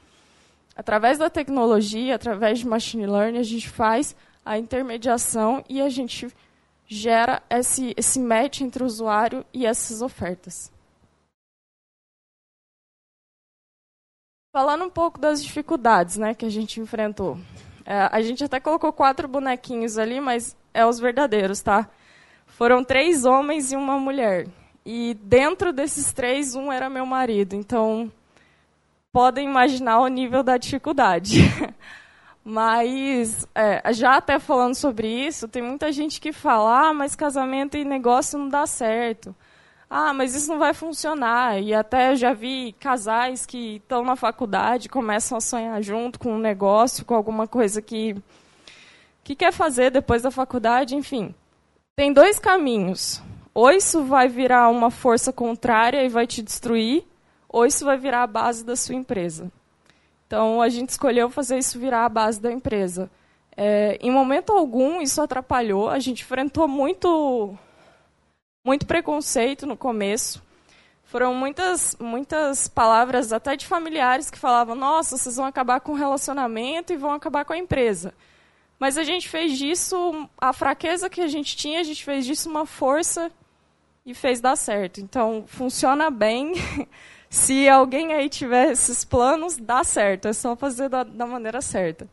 Através 0.76 1.18
da 1.18 1.30
tecnologia, 1.30 2.16
através 2.16 2.60
de 2.60 2.68
machine 2.68 3.06
learning, 3.06 3.40
a 3.40 3.44
gente 3.44 3.70
faz 3.70 4.16
a 4.46 4.58
intermediação 4.58 5.64
e 5.68 5.82
a 5.82 5.90
gente 5.90 6.28
gera 6.88 7.42
esse, 7.50 7.94
esse 7.98 8.20
match 8.20 8.62
entre 8.62 8.84
o 8.84 8.86
usuário 8.86 9.46
e 9.54 9.66
essas 9.66 10.02
ofertas. 10.02 10.72
Falando 14.54 14.86
um 14.86 14.90
pouco 14.90 15.20
das 15.20 15.44
dificuldades 15.44 16.18
né, 16.18 16.34
que 16.34 16.46
a 16.46 16.50
gente 16.50 16.80
enfrentou. 16.80 17.38
É, 17.86 18.10
a 18.12 18.22
gente 18.22 18.44
até 18.44 18.60
colocou 18.60 18.94
quatro 18.94 19.28
bonequinhos 19.28 19.98
ali, 19.98 20.20
mas 20.22 20.56
é 20.74 20.86
os 20.86 21.00
verdadeiros, 21.00 21.62
tá? 21.62 21.90
Foram 22.46 22.84
três 22.84 23.26
homens 23.26 23.72
e 23.72 23.76
uma 23.76 24.00
mulher. 24.00 24.48
E 24.86 25.14
dentro 25.22 25.74
desses 25.74 26.14
três, 26.14 26.56
um 26.56 26.72
era 26.72 26.90
meu 26.90 27.06
marido. 27.06 27.54
Então, 27.54 28.12
podem 29.12 29.48
imaginar 29.48 30.00
o 30.00 30.08
nível 30.08 30.42
da 30.42 30.58
dificuldade. 30.58 31.40
Mas, 32.48 33.48
é, 33.56 33.92
já 33.92 34.18
até 34.18 34.38
falando 34.38 34.76
sobre 34.76 35.08
isso, 35.08 35.48
tem 35.48 35.64
muita 35.64 35.92
gente 35.92 36.22
que 36.22 36.32
fala, 36.32 36.90
ah, 36.90 36.94
mas 36.94 37.16
casamento 37.16 37.76
e 37.76 37.84
negócio 37.84 38.38
não 38.38 38.48
dá 38.48 38.68
certo. 38.68 39.36
Ah, 39.90 40.14
mas 40.14 40.36
isso 40.36 40.52
não 40.52 40.60
vai 40.60 40.72
funcionar. 40.72 41.60
E 41.60 41.74
até 41.74 42.16
já 42.16 42.34
vi 42.34 42.74
casais 42.80 43.48
que 43.48 43.78
estão 43.78 44.04
na 44.04 44.16
faculdade, 44.16 44.90
começam 44.90 45.36
a 45.36 45.42
sonhar 45.42 45.82
junto 45.82 46.20
com 46.20 46.34
um 46.34 46.38
negócio, 46.38 47.04
com 47.04 47.16
alguma 47.16 47.48
coisa 47.48 47.82
que, 47.82 48.16
que 49.24 49.36
quer 49.36 49.52
fazer 49.52 49.90
depois 49.90 50.22
da 50.22 50.30
faculdade, 50.30 50.96
enfim. 50.96 51.34
Tem 51.96 52.14
dois 52.14 52.38
caminhos. 52.38 53.24
Ou 53.56 53.72
isso 53.72 54.04
vai 54.04 54.28
virar 54.28 54.70
uma 54.70 54.92
força 54.92 55.34
contrária 55.34 56.04
e 56.04 56.10
vai 56.10 56.28
te 56.28 56.44
destruir, 56.44 57.06
ou 57.50 57.66
isso 57.66 57.86
vai 57.86 57.98
virar 57.98 58.22
a 58.22 58.28
base 58.28 58.64
da 58.64 58.76
sua 58.76 58.94
empresa. 58.94 59.52
Então, 60.36 60.62
a 60.62 60.68
gente 60.68 60.90
escolheu 60.90 61.30
fazer 61.30 61.58
isso 61.58 61.80
virar 61.80 62.04
a 62.04 62.10
base 62.10 62.42
da 62.42 62.52
empresa. 62.52 63.10
É, 63.56 63.98
em 64.02 64.12
momento 64.12 64.52
algum, 64.52 65.02
isso 65.02 65.22
atrapalhou. 65.22 65.88
A 65.90 65.98
gente 65.98 66.24
enfrentou 66.24 66.68
muito, 66.68 67.58
muito 68.62 68.86
preconceito 68.86 69.66
no 69.66 69.78
começo. 69.78 70.44
Foram 71.06 71.34
muitas, 71.34 71.96
muitas 72.02 72.68
palavras, 72.68 73.32
até 73.32 73.56
de 73.56 73.66
familiares, 73.66 74.30
que 74.30 74.38
falavam: 74.38 74.76
Nossa, 74.76 75.18
vocês 75.18 75.38
vão 75.38 75.46
acabar 75.46 75.80
com 75.80 75.94
o 75.94 75.96
relacionamento 75.96 76.92
e 76.92 76.98
vão 76.98 77.14
acabar 77.14 77.46
com 77.46 77.54
a 77.54 77.58
empresa. 77.58 78.14
Mas 78.78 78.98
a 78.98 79.06
gente 79.06 79.30
fez 79.30 79.58
disso, 79.58 80.28
a 80.38 80.52
fraqueza 80.52 81.10
que 81.10 81.22
a 81.22 81.30
gente 81.30 81.56
tinha, 81.56 81.80
a 81.80 81.84
gente 81.84 82.04
fez 82.04 82.26
disso 82.26 82.50
uma 82.50 82.66
força 82.66 83.32
e 84.06 84.14
fez 84.14 84.42
dar 84.42 84.58
certo. 84.58 85.00
Então, 85.00 85.46
funciona 85.48 86.12
bem. 86.12 86.56
Se 87.36 87.68
alguém 87.68 88.14
aí 88.14 88.30
tiver 88.30 88.72
esses 88.72 89.04
planos, 89.04 89.58
dá 89.58 89.84
certo, 89.84 90.30
é 90.30 90.32
só 90.32 90.56
fazer 90.56 90.88
da, 90.88 91.04
da 91.04 91.28
maneira 91.28 91.62
certa. 91.62 92.08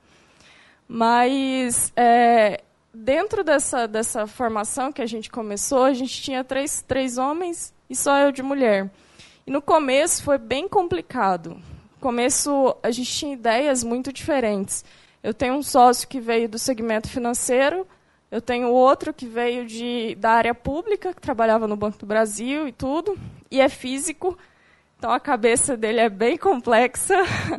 Mas 0.88 1.92
é, 1.94 2.60
dentro 2.92 3.44
dessa, 3.44 3.86
dessa 3.86 4.26
formação 4.26 4.92
que 4.92 5.00
a 5.00 5.06
gente 5.06 5.30
começou, 5.30 5.84
a 5.84 5.94
gente 5.94 6.20
tinha 6.20 6.42
três, 6.42 6.82
três 6.82 7.18
homens 7.18 7.72
e 7.88 7.94
só 7.94 8.18
eu 8.18 8.32
de 8.32 8.42
mulher. 8.42 8.90
E 9.46 9.50
no 9.52 9.62
começo 9.62 10.24
foi 10.24 10.38
bem 10.38 10.68
complicado. 10.68 11.50
No 11.50 12.00
começo 12.00 12.76
a 12.82 12.90
gente 12.90 13.12
tinha 13.12 13.32
ideias 13.32 13.84
muito 13.84 14.12
diferentes. 14.12 14.84
Eu 15.22 15.32
tenho 15.32 15.54
um 15.54 15.62
sócio 15.62 16.08
que 16.08 16.18
veio 16.18 16.48
do 16.48 16.58
segmento 16.58 17.08
financeiro, 17.08 17.86
eu 18.28 18.40
tenho 18.40 18.70
outro 18.70 19.14
que 19.14 19.26
veio 19.26 19.66
de, 19.66 20.16
da 20.16 20.32
área 20.32 20.52
pública, 20.52 21.14
que 21.14 21.20
trabalhava 21.20 21.68
no 21.68 21.76
Banco 21.76 21.98
do 21.98 22.06
Brasil 22.06 22.66
e 22.66 22.72
tudo, 22.72 23.16
e 23.52 23.60
é 23.60 23.68
físico. 23.68 24.36
Então 25.02 25.10
a 25.10 25.18
cabeça 25.18 25.76
dele 25.76 25.98
é 25.98 26.08
bem 26.08 26.36
complexa. 26.36 27.16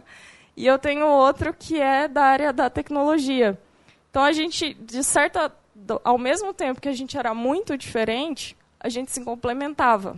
e 0.56 0.66
eu 0.66 0.80
tenho 0.80 1.06
outro 1.06 1.54
que 1.54 1.78
é 1.78 2.08
da 2.08 2.24
área 2.24 2.54
da 2.54 2.70
tecnologia. 2.70 3.60
Então 4.10 4.24
a 4.24 4.32
gente, 4.32 4.74
de 4.76 5.04
certa, 5.04 5.52
ao 6.06 6.18
mesmo 6.18 6.54
tempo 6.54 6.80
que 6.80 6.88
a 6.88 6.94
gente 6.94 7.18
era 7.18 7.34
muito 7.34 7.78
diferente, 7.78 8.56
a 8.80 8.88
gente 8.88 9.12
se 9.12 9.22
complementava. 9.26 10.16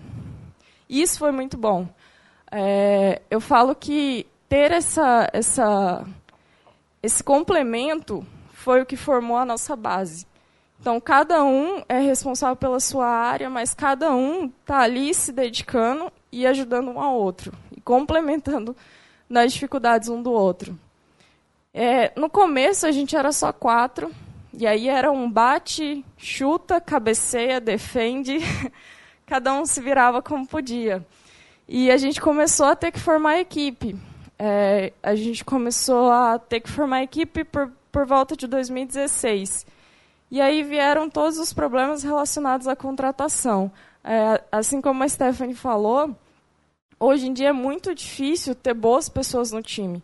E 0.88 1.02
isso 1.02 1.18
foi 1.18 1.32
muito 1.32 1.58
bom. 1.58 1.88
É, 2.52 3.24
eu 3.32 3.42
falo 3.42 3.74
que 3.74 4.28
ter 4.48 4.72
essa, 4.72 5.28
essa, 5.34 6.06
esse 7.02 7.24
complemento 7.24 8.24
foi 8.54 8.84
o 8.84 8.86
que 8.86 8.96
formou 8.96 9.38
a 9.38 9.46
nossa 9.46 9.76
base. 9.76 10.28
Então, 10.80 11.02
cada 11.02 11.44
um 11.44 11.82
é 11.90 11.98
responsável 11.98 12.56
pela 12.56 12.80
sua 12.80 13.08
área, 13.08 13.50
mas 13.50 13.74
cada 13.74 14.14
um 14.14 14.46
está 14.46 14.82
ali 14.82 15.12
se 15.12 15.32
dedicando 15.32 16.12
e 16.36 16.46
ajudando 16.46 16.90
um 16.90 17.00
ao 17.00 17.16
outro, 17.16 17.54
e 17.72 17.80
complementando 17.80 18.76
nas 19.30 19.54
dificuldades 19.54 20.10
um 20.10 20.22
do 20.22 20.32
outro. 20.34 20.78
É, 21.74 22.12
no 22.20 22.30
começo, 22.30 22.86
a 22.86 22.92
gente 22.92 23.16
era 23.16 23.32
só 23.32 23.54
quatro, 23.54 24.12
e 24.54 24.68
aí 24.68 24.90
era 24.90 25.10
um 25.10 25.32
bate, 25.32 26.04
chuta, 26.18 26.82
cabeceia, 26.82 27.62
defende, 27.62 28.40
cada 29.26 29.54
um 29.54 29.66
se 29.66 29.80
virava 29.80 30.22
como 30.22 30.46
podia. 30.46 31.06
E 31.70 31.90
a 31.90 31.96
gente 31.96 32.20
começou 32.20 32.66
a 32.66 32.76
ter 32.76 32.92
que 32.92 33.00
formar 33.00 33.40
equipe. 33.40 33.96
É, 34.38 34.92
a 35.02 35.16
gente 35.16 35.46
começou 35.46 36.12
a 36.12 36.38
ter 36.38 36.60
que 36.60 36.70
formar 36.70 37.02
equipe 37.02 37.46
por, 37.46 37.72
por 37.94 38.06
volta 38.06 38.36
de 38.36 38.46
2016. 38.46 39.66
E 40.30 40.42
aí 40.42 40.64
vieram 40.64 41.10
todos 41.10 41.40
os 41.40 41.54
problemas 41.54 42.04
relacionados 42.04 42.68
à 42.68 42.76
contratação. 42.76 43.72
É, 44.04 44.44
assim 44.52 44.82
como 44.82 45.02
a 45.02 45.08
Stephanie 45.08 45.56
falou, 45.56 46.16
hoje 47.00 47.28
em 47.28 47.34
dia 47.34 47.50
é 47.50 47.54
muito 47.54 47.94
difícil 47.94 48.56
ter 48.56 48.74
boas 48.74 49.10
pessoas 49.10 49.52
no 49.52 49.62
time. 49.62 50.02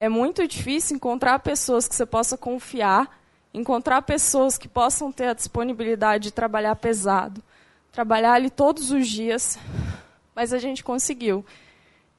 É 0.00 0.08
muito 0.08 0.46
difícil 0.46 0.96
encontrar 0.96 1.38
pessoas 1.38 1.88
que 1.88 1.94
você 1.94 2.04
possa 2.04 2.36
confiar, 2.36 3.18
encontrar 3.52 4.02
pessoas 4.02 4.58
que 4.58 4.68
possam 4.68 5.10
ter 5.10 5.28
a 5.28 5.32
disponibilidade 5.34 6.24
de 6.24 6.30
trabalhar 6.32 6.76
pesado, 6.76 7.42
trabalhar 7.92 8.34
ali 8.34 8.50
todos 8.50 8.90
os 8.90 9.08
dias, 9.08 9.58
mas 10.34 10.52
a 10.52 10.58
gente 10.58 10.82
conseguiu. 10.82 11.44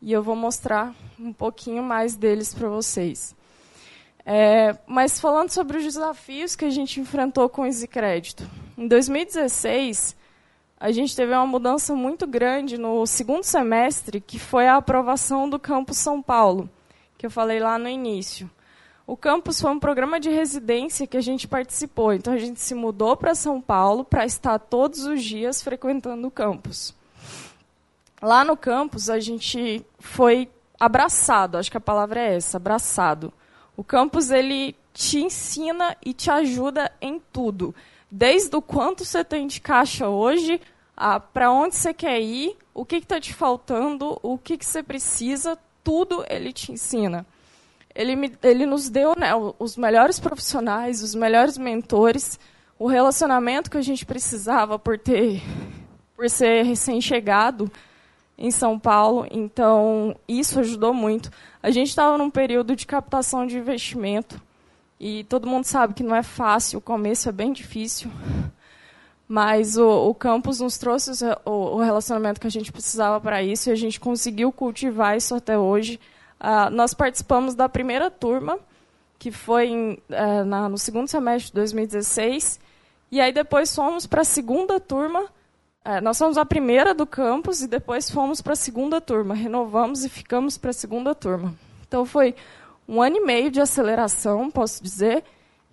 E 0.01 0.11
eu 0.11 0.23
vou 0.23 0.35
mostrar 0.35 0.95
um 1.19 1.33
pouquinho 1.33 1.83
mais 1.83 2.15
deles 2.15 2.53
para 2.53 2.69
vocês. 2.69 3.35
É, 4.25 4.75
mas 4.87 5.19
falando 5.19 5.51
sobre 5.51 5.77
os 5.77 5.83
desafios 5.83 6.55
que 6.55 6.65
a 6.65 6.69
gente 6.69 6.99
enfrentou 6.99 7.47
com 7.47 7.61
o 7.61 7.65
Easy 7.65 7.87
Crédito. 7.87 8.49
Em 8.77 8.87
2016, 8.87 10.15
a 10.79 10.91
gente 10.91 11.15
teve 11.15 11.33
uma 11.33 11.45
mudança 11.45 11.95
muito 11.95 12.27
grande 12.27 12.77
no 12.77 13.05
segundo 13.05 13.43
semestre, 13.43 14.19
que 14.19 14.37
foi 14.37 14.67
a 14.67 14.77
aprovação 14.77 15.49
do 15.49 15.59
Campus 15.59 15.97
São 15.97 16.21
Paulo, 16.21 16.69
que 17.17 17.25
eu 17.25 17.31
falei 17.31 17.59
lá 17.59 17.77
no 17.77 17.87
início. 17.87 18.49
O 19.07 19.15
campus 19.15 19.61
foi 19.61 19.71
um 19.71 19.79
programa 19.79 20.19
de 20.19 20.29
residência 20.29 21.05
que 21.05 21.17
a 21.17 21.21
gente 21.21 21.47
participou, 21.47 22.13
então 22.13 22.33
a 22.33 22.37
gente 22.37 22.59
se 22.59 22.73
mudou 22.73 23.15
para 23.15 23.35
São 23.35 23.61
Paulo 23.61 24.03
para 24.03 24.25
estar 24.25 24.57
todos 24.57 25.05
os 25.05 25.23
dias 25.23 25.61
frequentando 25.61 26.27
o 26.27 26.31
campus. 26.31 26.93
Lá 28.21 28.43
no 28.43 28.57
campus 28.57 29.09
a 29.09 29.19
gente 29.19 29.85
foi 29.99 30.49
abraçado, 30.79 31.57
acho 31.57 31.69
que 31.69 31.77
a 31.77 31.81
palavra 31.81 32.19
é 32.19 32.35
essa, 32.35 32.57
abraçado 32.57 33.31
o 33.77 33.83
campus 33.83 34.31
ele 34.31 34.75
te 34.93 35.19
ensina 35.19 35.95
e 36.05 36.13
te 36.13 36.31
ajuda 36.31 36.91
em 37.01 37.21
tudo, 37.31 37.75
desde 38.09 38.55
o 38.55 38.61
quanto 38.61 39.03
você 39.03 39.23
tem 39.23 39.47
de 39.47 39.59
caixa 39.59 40.07
hoje, 40.07 40.61
para 41.33 41.51
onde 41.51 41.75
você 41.75 41.93
quer 41.93 42.19
ir, 42.19 42.55
o 42.73 42.85
que 42.85 42.97
está 42.97 43.19
te 43.19 43.33
faltando, 43.33 44.19
o 44.21 44.37
que, 44.37 44.57
que 44.57 44.65
você 44.65 44.81
precisa, 44.81 45.57
tudo 45.83 46.25
ele 46.29 46.51
te 46.53 46.71
ensina. 46.71 47.25
Ele, 47.93 48.15
me, 48.15 48.31
ele 48.43 48.65
nos 48.65 48.89
deu 48.89 49.15
né, 49.17 49.31
os 49.57 49.77
melhores 49.77 50.19
profissionais, 50.19 51.01
os 51.01 51.15
melhores 51.15 51.57
mentores, 51.57 52.39
o 52.77 52.87
relacionamento 52.87 53.71
que 53.71 53.77
a 53.77 53.81
gente 53.81 54.05
precisava 54.05 54.77
por 54.77 54.99
ter, 54.99 55.41
por 56.15 56.29
ser 56.29 56.63
recém-chegado 56.63 57.71
em 58.37 58.51
São 58.51 58.77
Paulo, 58.77 59.25
então 59.31 60.15
isso 60.27 60.59
ajudou 60.59 60.93
muito. 60.93 61.31
A 61.63 61.71
gente 61.71 61.87
estava 61.87 62.17
num 62.17 62.29
período 62.29 62.75
de 62.75 62.85
captação 62.85 63.47
de 63.47 63.57
investimento 63.57 64.41
e 64.99 65.23
todo 65.25 65.47
mundo 65.47 65.65
sabe 65.65 65.93
que 65.93 66.03
não 66.03 66.15
é 66.15 66.23
fácil, 66.23 66.79
o 66.79 66.81
começo 66.81 67.27
é 67.29 67.31
bem 67.31 67.51
difícil. 67.51 68.11
mas 69.27 69.77
o, 69.77 70.09
o 70.09 70.13
campus 70.13 70.59
nos 70.59 70.77
trouxe 70.77 71.11
o, 71.43 71.51
o 71.51 71.81
relacionamento 71.81 72.39
que 72.39 72.47
a 72.47 72.51
gente 72.51 72.71
precisava 72.71 73.19
para 73.19 73.41
isso 73.41 73.69
e 73.69 73.71
a 73.71 73.75
gente 73.75 73.99
conseguiu 73.99 74.51
cultivar 74.51 75.17
isso 75.17 75.33
até 75.33 75.57
hoje. 75.57 75.99
Uh, 76.39 76.69
nós 76.69 76.93
participamos 76.93 77.55
da 77.55 77.67
primeira 77.67 78.11
turma, 78.11 78.59
que 79.17 79.31
foi 79.31 79.67
em, 79.67 79.93
uh, 79.93 80.45
na, 80.45 80.69
no 80.69 80.77
segundo 80.77 81.07
semestre 81.07 81.47
de 81.47 81.53
2016, 81.53 82.59
e 83.11 83.19
aí 83.19 83.31
depois 83.31 83.73
fomos 83.73 84.05
para 84.05 84.21
a 84.21 84.25
segunda 84.25 84.79
turma. 84.79 85.23
Uh, 85.83 86.01
nós 86.03 86.17
fomos 86.17 86.37
a 86.37 86.45
primeira 86.45 86.93
do 86.93 87.07
campus 87.07 87.61
e 87.61 87.67
depois 87.67 88.09
fomos 88.09 88.41
para 88.41 88.53
a 88.53 88.57
segunda 88.57 89.01
turma. 89.01 89.33
Renovamos 89.33 90.03
e 90.03 90.09
ficamos 90.09 90.57
para 90.57 90.69
a 90.69 90.73
segunda 90.73 91.15
turma. 91.15 91.53
Então 91.87 92.05
foi 92.05 92.35
um 92.87 93.01
ano 93.01 93.17
e 93.17 93.25
meio 93.25 93.49
de 93.49 93.59
aceleração, 93.59 94.49
posso 94.51 94.83
dizer, 94.83 95.23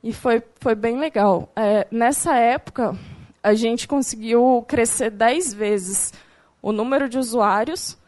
e 0.03 0.13
foi, 0.13 0.43
foi 0.61 0.75
bem 0.75 0.99
legal. 0.99 1.51
É, 1.55 1.87
nessa 1.91 2.37
época, 2.37 2.97
a 3.43 3.55
gente 3.55 3.87
conseguiu 3.87 4.65
crescer 4.67 5.11
10 5.11 5.55
vezes 5.55 6.13
o 6.61 6.73
número 6.73 7.09
de 7.09 7.19
usuários. 7.19 7.99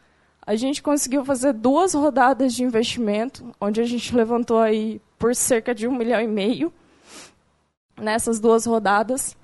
A 0.45 0.55
gente 0.55 0.81
conseguiu 0.81 1.25
fazer 1.25 1.53
duas 1.53 1.93
rodadas 1.93 2.53
de 2.53 2.63
investimento, 2.63 3.53
onde 3.59 3.81
a 3.81 3.85
gente 3.85 4.15
levantou 4.15 4.59
aí 4.59 5.01
por 5.17 5.35
cerca 5.35 5.73
de 5.73 5.87
um 5.87 5.95
milhão 5.95 6.21
e 6.21 6.27
meio 6.27 6.71
nessas 7.97 8.39
duas 8.39 8.65
rodadas. 8.65 9.35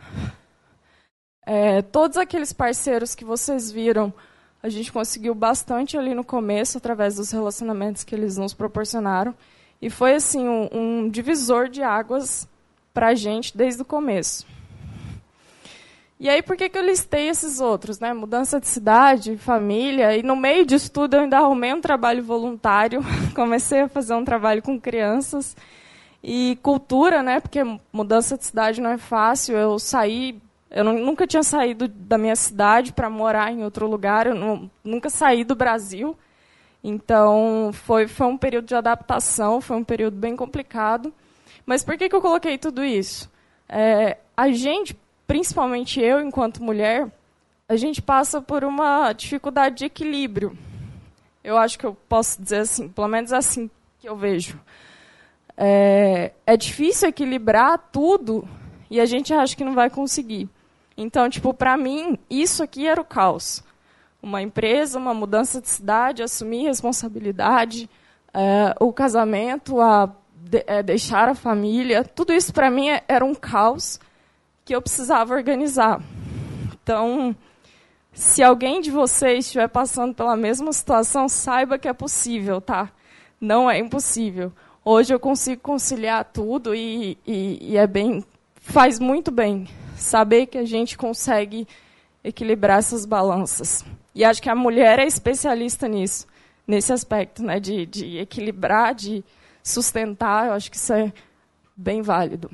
É, 1.45 1.81
todos 1.81 2.17
aqueles 2.17 2.53
parceiros 2.53 3.15
que 3.15 3.25
vocês 3.25 3.71
viram, 3.71 4.13
a 4.63 4.69
gente 4.69 4.91
conseguiu 4.91 5.33
bastante 5.33 5.97
ali 5.97 6.13
no 6.13 6.23
começo, 6.23 6.77
através 6.77 7.15
dos 7.15 7.31
relacionamentos 7.31 8.03
que 8.03 8.13
eles 8.13 8.37
nos 8.37 8.53
proporcionaram. 8.53 9.33
E 9.81 9.89
foi 9.89 10.13
assim 10.13 10.47
um, 10.47 10.69
um 10.71 11.09
divisor 11.09 11.67
de 11.67 11.81
águas 11.81 12.47
para 12.93 13.07
a 13.07 13.15
gente 13.15 13.57
desde 13.57 13.81
o 13.81 13.85
começo. 13.85 14.45
E 16.19 16.29
aí, 16.29 16.43
por 16.43 16.55
que, 16.55 16.69
que 16.69 16.77
eu 16.77 16.85
listei 16.85 17.29
esses 17.29 17.59
outros? 17.59 17.99
Né? 17.99 18.13
Mudança 18.13 18.59
de 18.59 18.67
cidade, 18.67 19.37
família, 19.37 20.15
e 20.15 20.21
no 20.21 20.35
meio 20.35 20.63
disso 20.63 20.91
tudo 20.91 21.15
eu 21.15 21.21
ainda 21.21 21.39
arrumei 21.39 21.73
um 21.73 21.81
trabalho 21.81 22.23
voluntário, 22.23 23.01
comecei 23.33 23.81
a 23.81 23.89
fazer 23.89 24.13
um 24.13 24.23
trabalho 24.23 24.61
com 24.61 24.79
crianças, 24.79 25.57
e 26.23 26.59
cultura, 26.61 27.23
né? 27.23 27.39
porque 27.39 27.61
mudança 27.91 28.37
de 28.37 28.45
cidade 28.45 28.79
não 28.79 28.91
é 28.91 28.99
fácil, 28.99 29.57
eu 29.57 29.79
saí, 29.79 30.39
eu 30.71 30.83
nunca 30.83 31.27
tinha 31.27 31.43
saído 31.43 31.87
da 31.87 32.17
minha 32.17 32.35
cidade 32.35 32.93
para 32.93 33.09
morar 33.09 33.51
em 33.51 33.63
outro 33.63 33.87
lugar, 33.87 34.27
eu 34.27 34.69
nunca 34.83 35.09
saí 35.09 35.43
do 35.43 35.55
Brasil, 35.55 36.17
então 36.83 37.71
foi, 37.73 38.07
foi 38.07 38.27
um 38.27 38.37
período 38.37 38.65
de 38.65 38.75
adaptação, 38.75 39.61
foi 39.61 39.77
um 39.77 39.83
período 39.83 40.17
bem 40.17 40.35
complicado. 40.35 41.13
Mas 41.65 41.83
por 41.83 41.97
que, 41.97 42.09
que 42.09 42.15
eu 42.15 42.21
coloquei 42.21 42.57
tudo 42.57 42.83
isso? 42.83 43.29
É, 43.69 44.17
a 44.35 44.49
gente 44.49 44.97
principalmente 45.31 46.01
eu, 46.01 46.19
enquanto 46.19 46.61
mulher, 46.61 47.09
a 47.65 47.77
gente 47.77 48.01
passa 48.01 48.41
por 48.41 48.65
uma 48.65 49.13
dificuldade 49.13 49.77
de 49.77 49.85
equilíbrio. 49.85 50.57
Eu 51.41 51.57
acho 51.57 51.79
que 51.79 51.85
eu 51.85 51.95
posso 52.09 52.41
dizer 52.41 52.57
assim, 52.57 52.89
pelo 52.89 53.07
menos 53.07 53.31
assim 53.31 53.69
que 53.97 54.09
eu 54.09 54.17
vejo. 54.17 54.59
É, 55.55 56.33
é 56.45 56.57
difícil 56.57 57.07
equilibrar 57.07 57.77
tudo 57.93 58.45
e 58.89 58.99
a 58.99 59.05
gente 59.05 59.33
acha 59.33 59.55
que 59.55 59.63
não 59.63 59.73
vai 59.73 59.89
conseguir. 59.89 60.49
Então, 61.01 61.29
tipo, 61.29 61.53
para 61.53 61.75
mim, 61.75 62.17
isso 62.29 62.61
aqui 62.61 62.87
era 62.87 63.01
o 63.01 63.05
caos. 63.05 63.63
Uma 64.21 64.41
empresa, 64.41 64.99
uma 64.99 65.13
mudança 65.13 65.59
de 65.59 65.67
cidade, 65.67 66.21
assumir 66.21 66.63
responsabilidade, 66.63 67.89
é, 68.33 68.75
o 68.79 68.93
casamento, 68.93 69.81
a 69.81 70.09
de, 70.35 70.63
é, 70.67 70.83
deixar 70.83 71.27
a 71.27 71.35
família, 71.35 72.03
tudo 72.03 72.33
isso 72.33 72.53
para 72.53 72.69
mim 72.69 72.87
era 73.07 73.23
um 73.23 73.33
caos 73.33 73.99
que 74.65 74.75
eu 74.75 74.81
precisava 74.81 75.33
organizar. 75.33 76.01
Então, 76.73 77.35
se 78.13 78.43
alguém 78.43 78.81
de 78.81 78.91
vocês 78.91 79.45
estiver 79.45 79.67
passando 79.67 80.13
pela 80.13 80.35
mesma 80.35 80.71
situação, 80.73 81.27
saiba 81.27 81.79
que 81.79 81.87
é 81.87 81.93
possível, 81.93 82.59
tá? 82.59 82.89
Não 83.39 83.69
é 83.69 83.79
impossível. 83.79 84.51
Hoje 84.83 85.13
eu 85.13 85.19
consigo 85.19 85.61
conciliar 85.61 86.25
tudo 86.25 86.75
e, 86.75 87.17
e, 87.25 87.71
e 87.71 87.77
é 87.77 87.87
bem, 87.87 88.23
faz 88.55 88.99
muito 88.99 89.31
bem 89.31 89.67
saber 90.01 90.47
que 90.47 90.57
a 90.57 90.65
gente 90.65 90.97
consegue 90.97 91.67
equilibrar 92.23 92.79
essas 92.79 93.05
balanças. 93.05 93.85
E 94.13 94.23
acho 94.23 94.41
que 94.41 94.49
a 94.49 94.55
mulher 94.55 94.99
é 94.99 95.05
especialista 95.05 95.87
nisso, 95.87 96.27
nesse 96.67 96.91
aspecto, 96.91 97.43
né, 97.43 97.59
de, 97.59 97.85
de 97.85 98.17
equilibrar, 98.17 98.93
de 98.93 99.23
sustentar. 99.63 100.47
Eu 100.47 100.53
acho 100.53 100.69
que 100.69 100.77
isso 100.77 100.93
é 100.93 101.11
bem 101.75 102.01
válido. 102.01 102.49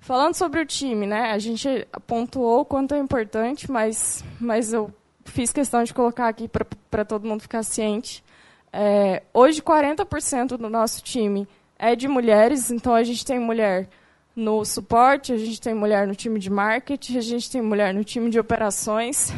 Falando 0.00 0.34
sobre 0.34 0.60
o 0.60 0.66
time, 0.66 1.06
né? 1.06 1.30
A 1.30 1.38
gente 1.38 1.88
pontuou 2.06 2.60
o 2.60 2.64
quanto 2.64 2.94
é 2.94 2.98
importante, 2.98 3.70
mas, 3.70 4.22
mas 4.38 4.70
eu 4.70 4.92
fiz 5.24 5.50
questão 5.50 5.82
de 5.82 5.94
colocar 5.94 6.28
aqui 6.28 6.46
para 6.90 7.04
todo 7.06 7.26
mundo 7.26 7.40
ficar 7.40 7.62
ciente. 7.62 8.22
É, 8.70 9.22
hoje, 9.32 9.62
40% 9.62 10.58
do 10.58 10.68
nosso 10.68 11.02
time 11.02 11.48
é 11.78 11.96
de 11.96 12.06
mulheres, 12.06 12.70
então 12.70 12.94
a 12.94 13.02
gente 13.02 13.24
tem 13.24 13.38
mulher 13.38 13.88
no 14.34 14.64
suporte, 14.64 15.32
a 15.32 15.36
gente 15.36 15.60
tem 15.60 15.74
mulher 15.74 16.06
no 16.06 16.14
time 16.14 16.38
de 16.40 16.50
marketing, 16.50 17.18
a 17.18 17.20
gente 17.20 17.50
tem 17.50 17.62
mulher 17.62 17.94
no 17.94 18.02
time 18.02 18.30
de 18.30 18.38
operações. 18.38 19.32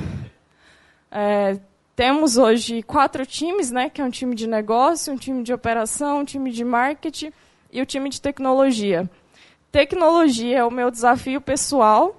É, 1.11 1.59
temos 1.95 2.37
hoje 2.37 2.83
quatro 2.83 3.25
times, 3.25 3.71
né, 3.71 3.91
que 3.91 4.01
é 4.01 4.05
um 4.05 4.11
time 4.11 4.35
de 4.35 4.47
negócio, 4.47 5.13
um 5.13 5.17
time 5.17 5.43
de 5.43 5.53
operação, 5.53 6.21
um 6.21 6.25
time 6.25 6.51
de 6.51 6.65
marketing 6.65 7.33
e 7.73 7.81
o 7.81 7.87
time 7.87 8.09
de 8.09 8.21
tecnologia. 8.21 9.09
Tecnologia 9.71 10.59
é 10.59 10.65
o 10.65 10.71
meu 10.71 10.91
desafio 10.91 11.41
pessoal, 11.41 12.17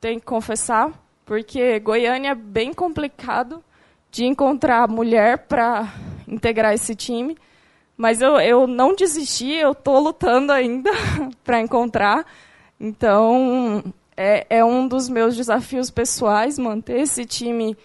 tenho 0.00 0.20
que 0.20 0.26
confessar, 0.26 0.92
porque 1.24 1.78
Goiânia 1.80 2.30
é 2.30 2.34
bem 2.34 2.72
complicado 2.72 3.62
de 4.10 4.24
encontrar 4.24 4.88
mulher 4.88 5.38
para 5.38 5.92
integrar 6.26 6.74
esse 6.74 6.94
time. 6.94 7.36
Mas 7.98 8.22
eu, 8.22 8.36
eu 8.40 8.68
não 8.68 8.94
desisti, 8.94 9.54
eu 9.54 9.72
estou 9.72 9.98
lutando 9.98 10.52
ainda 10.52 10.90
para 11.42 11.60
encontrar. 11.60 12.24
Então, 12.78 13.82
é, 14.16 14.46
é 14.48 14.64
um 14.64 14.86
dos 14.86 15.08
meus 15.08 15.34
desafios 15.34 15.90
pessoais 15.90 16.60
manter 16.60 17.00
esse 17.00 17.24
time 17.24 17.76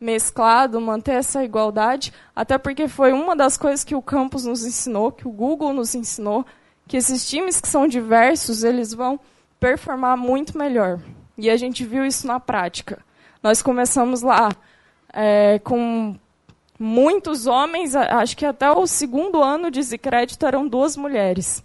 mesclado, 0.00 0.80
manter 0.80 1.12
essa 1.12 1.44
igualdade, 1.44 2.12
até 2.34 2.58
porque 2.58 2.88
foi 2.88 3.12
uma 3.12 3.36
das 3.36 3.56
coisas 3.56 3.84
que 3.84 3.94
o 3.94 4.02
campus 4.02 4.44
nos 4.44 4.64
ensinou, 4.64 5.12
que 5.12 5.28
o 5.28 5.30
Google 5.30 5.72
nos 5.72 5.94
ensinou, 5.94 6.44
que 6.88 6.96
esses 6.96 7.30
times 7.30 7.60
que 7.60 7.68
são 7.68 7.86
diversos, 7.86 8.64
eles 8.64 8.92
vão 8.92 9.20
performar 9.60 10.16
muito 10.16 10.58
melhor. 10.58 10.98
E 11.38 11.48
a 11.48 11.56
gente 11.56 11.84
viu 11.84 12.04
isso 12.04 12.26
na 12.26 12.40
prática. 12.40 12.98
Nós 13.40 13.62
começamos 13.62 14.22
lá 14.22 14.50
é, 15.12 15.60
com 15.60 16.16
muitos 16.82 17.46
homens, 17.46 17.94
acho 17.94 18.36
que 18.36 18.44
até 18.44 18.68
o 18.68 18.88
segundo 18.88 19.40
ano 19.40 19.70
de 19.70 19.80
Zicrédito 19.80 20.44
eram 20.44 20.66
duas 20.66 20.96
mulheres. 20.96 21.64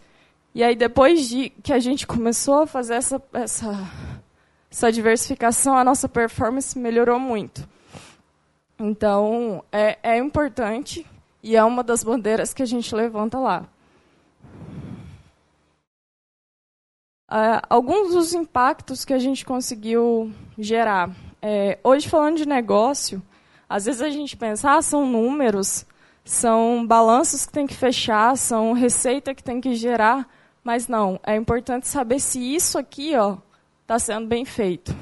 E 0.54 0.64
aí, 0.64 0.76
depois 0.76 1.28
de 1.28 1.50
que 1.50 1.74
a 1.74 1.80
gente 1.80 2.06
começou 2.06 2.62
a 2.62 2.68
fazer 2.68 2.96
essa, 2.96 3.22
essa, 3.34 3.92
essa 4.70 4.92
diversificação, 4.92 5.76
a 5.76 5.84
nossa 5.84 6.08
performance 6.08 6.78
melhorou 6.78 7.20
muito. 7.20 7.68
Então, 8.78 9.64
é, 9.72 9.98
é 10.04 10.18
importante 10.18 11.04
e 11.42 11.56
é 11.56 11.64
uma 11.64 11.84
das 11.84 12.04
bandeiras 12.04 12.54
que 12.54 12.62
a 12.62 12.68
gente 12.68 12.94
levanta 12.94 13.40
lá. 13.40 13.66
Uh, 17.30 17.60
alguns 17.68 18.14
dos 18.14 18.34
impactos 18.34 19.04
que 19.04 19.14
a 19.14 19.20
gente 19.20 19.44
conseguiu 19.44 20.32
gerar. 20.60 21.10
É, 21.42 21.80
hoje, 21.84 22.08
falando 22.08 22.38
de 22.38 22.48
negócio, 22.48 23.22
às 23.70 23.86
vezes 23.86 24.02
a 24.02 24.10
gente 24.10 24.38
pensa, 24.38 24.72
ah, 24.72 24.82
são 24.82 25.06
números, 25.06 25.86
são 26.24 26.86
balanços 26.86 27.46
que 27.46 27.52
tem 27.52 27.68
que 27.68 27.76
fechar, 27.76 28.38
são 28.38 28.74
receita 28.74 29.34
que 29.34 29.44
tem 29.44 29.60
que 29.60 29.76
gerar, 29.76 30.28
mas 30.64 30.88
não, 30.88 31.20
é 31.24 31.36
importante 31.36 31.88
saber 31.88 32.20
se 32.20 32.40
isso 32.40 32.78
aqui 32.78 33.14
está 33.82 33.98
sendo 34.00 34.28
bem 34.28 34.46
feito. 34.46 34.96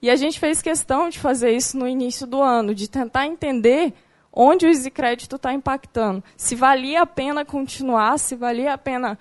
E 0.00 0.10
a 0.10 0.16
gente 0.16 0.38
fez 0.38 0.60
questão 0.60 1.08
de 1.08 1.18
fazer 1.18 1.52
isso 1.52 1.78
no 1.78 1.88
início 1.88 2.26
do 2.26 2.42
ano, 2.42 2.74
de 2.74 2.88
tentar 2.88 3.26
entender 3.26 3.94
onde 4.30 4.66
o 4.66 4.68
Easy 4.68 4.90
Crédito 4.90 5.36
está 5.36 5.52
impactando. 5.54 6.22
Se 6.36 6.54
valia 6.54 7.02
a 7.02 7.06
pena 7.06 7.44
continuar, 7.44 8.18
se 8.18 8.34
valia 8.34 8.74
a 8.74 8.78
pena 8.78 9.18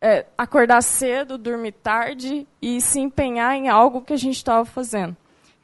é, 0.00 0.26
acordar 0.36 0.82
cedo, 0.82 1.38
dormir 1.38 1.72
tarde 1.72 2.46
e 2.60 2.80
se 2.80 3.00
empenhar 3.00 3.56
em 3.56 3.68
algo 3.68 4.02
que 4.02 4.12
a 4.12 4.16
gente 4.16 4.36
estava 4.36 4.64
fazendo. 4.64 5.16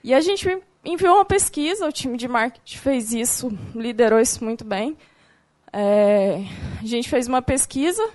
E 0.03 0.15
a 0.15 0.21
gente 0.21 0.61
enviou 0.85 1.17
uma 1.17 1.25
pesquisa, 1.25 1.87
o 1.87 1.93
time 1.93 2.17
de 2.17 2.29
marketing 2.29 2.79
fez 2.79 3.13
isso, 3.13 3.49
liderou 3.75 4.21
isso 4.21 4.43
muito 4.45 4.65
bem. 4.65 4.97
É, 5.73 6.45
a 6.81 6.87
gente 6.87 7.09
fez 7.09 7.29
uma 7.29 7.43
pesquisa 7.43 8.09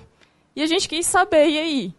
e 0.56 0.62
a 0.62 0.65
gente 0.65 0.88
quis 0.88 1.06
saber, 1.06 1.47
e 1.49 1.58
aí? 1.58 1.93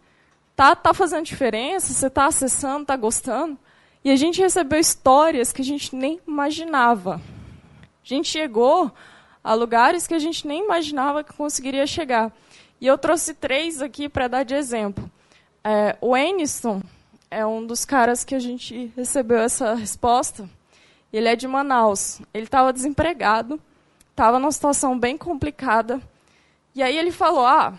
Tá, 0.55 0.75
tá 0.75 0.93
fazendo 0.93 1.25
diferença? 1.25 1.93
Você 1.93 2.07
está 2.07 2.25
acessando, 2.25 2.81
está 2.81 2.95
gostando? 2.95 3.57
E 4.03 4.11
a 4.11 4.15
gente 4.15 4.41
recebeu 4.41 4.79
histórias 4.79 5.51
que 5.51 5.61
a 5.61 5.65
gente 5.65 5.95
nem 5.95 6.19
imaginava. 6.27 7.15
A 7.15 8.07
gente 8.07 8.29
chegou 8.29 8.91
a 9.43 9.53
lugares 9.53 10.07
que 10.07 10.13
a 10.13 10.19
gente 10.19 10.47
nem 10.47 10.63
imaginava 10.63 11.23
que 11.23 11.33
conseguiria 11.33 11.85
chegar. 11.85 12.31
E 12.79 12.87
eu 12.87 12.97
trouxe 12.97 13.33
três 13.33 13.81
aqui 13.81 14.09
para 14.09 14.27
dar 14.27 14.43
de 14.43 14.55
exemplo. 14.55 15.09
É, 15.63 15.97
o 16.01 16.15
Eniston 16.15 16.81
é 17.29 17.45
um 17.45 17.65
dos 17.65 17.85
caras 17.85 18.23
que 18.23 18.35
a 18.35 18.39
gente 18.39 18.91
recebeu 18.95 19.39
essa 19.39 19.73
resposta. 19.73 20.49
Ele 21.11 21.27
é 21.27 21.35
de 21.35 21.47
Manaus. 21.47 22.21
Ele 22.33 22.45
estava 22.45 22.73
desempregado, 22.73 23.59
estava 24.09 24.39
numa 24.39 24.51
situação 24.51 24.97
bem 24.97 25.17
complicada. 25.17 26.01
E 26.73 26.81
aí 26.81 26.97
ele 26.97 27.11
falou: 27.11 27.45
Ah, 27.45 27.73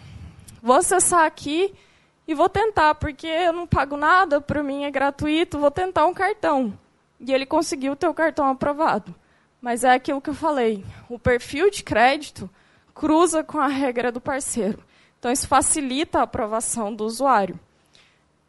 vou 0.62 0.76
acessar 0.76 1.24
aqui 1.24 1.74
e 2.26 2.34
vou 2.34 2.48
tentar, 2.48 2.94
porque 2.96 3.26
eu 3.26 3.52
não 3.52 3.66
pago 3.66 3.96
nada, 3.96 4.40
para 4.40 4.62
mim 4.62 4.84
é 4.84 4.90
gratuito, 4.90 5.58
vou 5.58 5.70
tentar 5.70 6.06
um 6.06 6.14
cartão. 6.14 6.78
E 7.20 7.32
ele 7.32 7.46
conseguiu 7.46 7.96
ter 7.96 8.08
o 8.08 8.14
cartão 8.14 8.46
aprovado. 8.46 9.14
Mas 9.61 9.82
é 9.82 9.90
aquilo 9.90 10.20
que 10.20 10.30
eu 10.30 10.34
falei: 10.34 10.84
o 11.08 11.18
perfil 11.18 11.70
de 11.70 11.82
crédito 11.82 12.48
cruza 12.94 13.42
com 13.44 13.58
a 13.58 13.68
regra 13.68 14.12
do 14.12 14.20
parceiro. 14.20 14.82
Então, 15.18 15.32
isso 15.32 15.48
facilita 15.48 16.20
a 16.20 16.22
aprovação 16.22 16.94
do 16.94 17.04
usuário. 17.04 17.58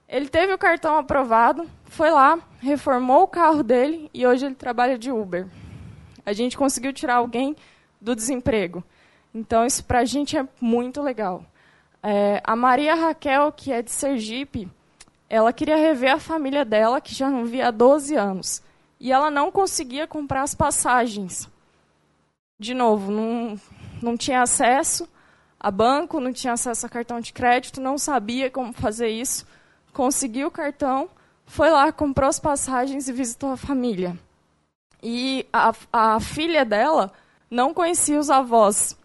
Ele 0.09 0.27
teve 0.27 0.51
o 0.51 0.57
cartão 0.57 0.97
aprovado, 0.97 1.69
foi 1.85 2.09
lá, 2.09 2.39
reformou 2.59 3.21
o 3.21 3.27
carro 3.27 3.61
dele 3.61 4.09
e 4.11 4.25
hoje 4.25 4.43
ele 4.43 4.55
trabalha 4.55 4.97
de 4.97 5.11
Uber. 5.11 5.47
A 6.25 6.33
gente 6.33 6.57
conseguiu 6.57 6.91
tirar 6.91 7.17
alguém 7.17 7.55
do 8.01 8.15
desemprego. 8.15 8.83
Então, 9.31 9.63
isso 9.63 9.83
para 9.83 9.99
a 9.99 10.05
gente 10.05 10.35
é 10.35 10.47
muito 10.59 10.99
legal. 10.99 11.45
É, 12.01 12.41
a 12.43 12.55
Maria 12.55 12.95
Raquel, 12.95 13.51
que 13.51 13.71
é 13.71 13.83
de 13.83 13.91
Sergipe, 13.91 14.67
ela 15.29 15.53
queria 15.53 15.75
rever 15.75 16.13
a 16.13 16.19
família 16.19 16.65
dela, 16.65 16.99
que 16.99 17.13
já 17.13 17.29
não 17.29 17.45
via 17.45 17.67
há 17.67 17.71
12 17.71 18.15
anos. 18.15 18.63
E 18.99 19.11
ela 19.11 19.29
não 19.29 19.51
conseguia 19.51 20.07
comprar 20.07 20.41
as 20.41 20.55
passagens. 20.55 21.47
De 22.57 22.73
novo, 22.73 23.11
não, 23.11 23.61
não 24.01 24.17
tinha 24.17 24.41
acesso 24.41 25.07
a 25.59 25.69
banco, 25.69 26.19
não 26.19 26.33
tinha 26.33 26.53
acesso 26.53 26.83
a 26.83 26.89
cartão 26.89 27.19
de 27.19 27.31
crédito, 27.31 27.79
não 27.79 27.95
sabia 27.95 28.49
como 28.49 28.73
fazer 28.73 29.09
isso 29.09 29.45
conseguiu 29.93 30.47
o 30.47 30.51
cartão, 30.51 31.09
foi 31.45 31.69
lá, 31.69 31.91
comprou 31.91 32.29
as 32.29 32.39
passagens 32.39 33.07
e 33.07 33.13
visitou 33.13 33.51
a 33.51 33.57
família. 33.57 34.17
E 35.01 35.47
a, 35.51 35.73
a 35.91 36.19
filha 36.19 36.63
dela 36.63 37.11
não 37.49 37.73
conhecia 37.73 38.19
os 38.19 38.29
avós. 38.29 38.97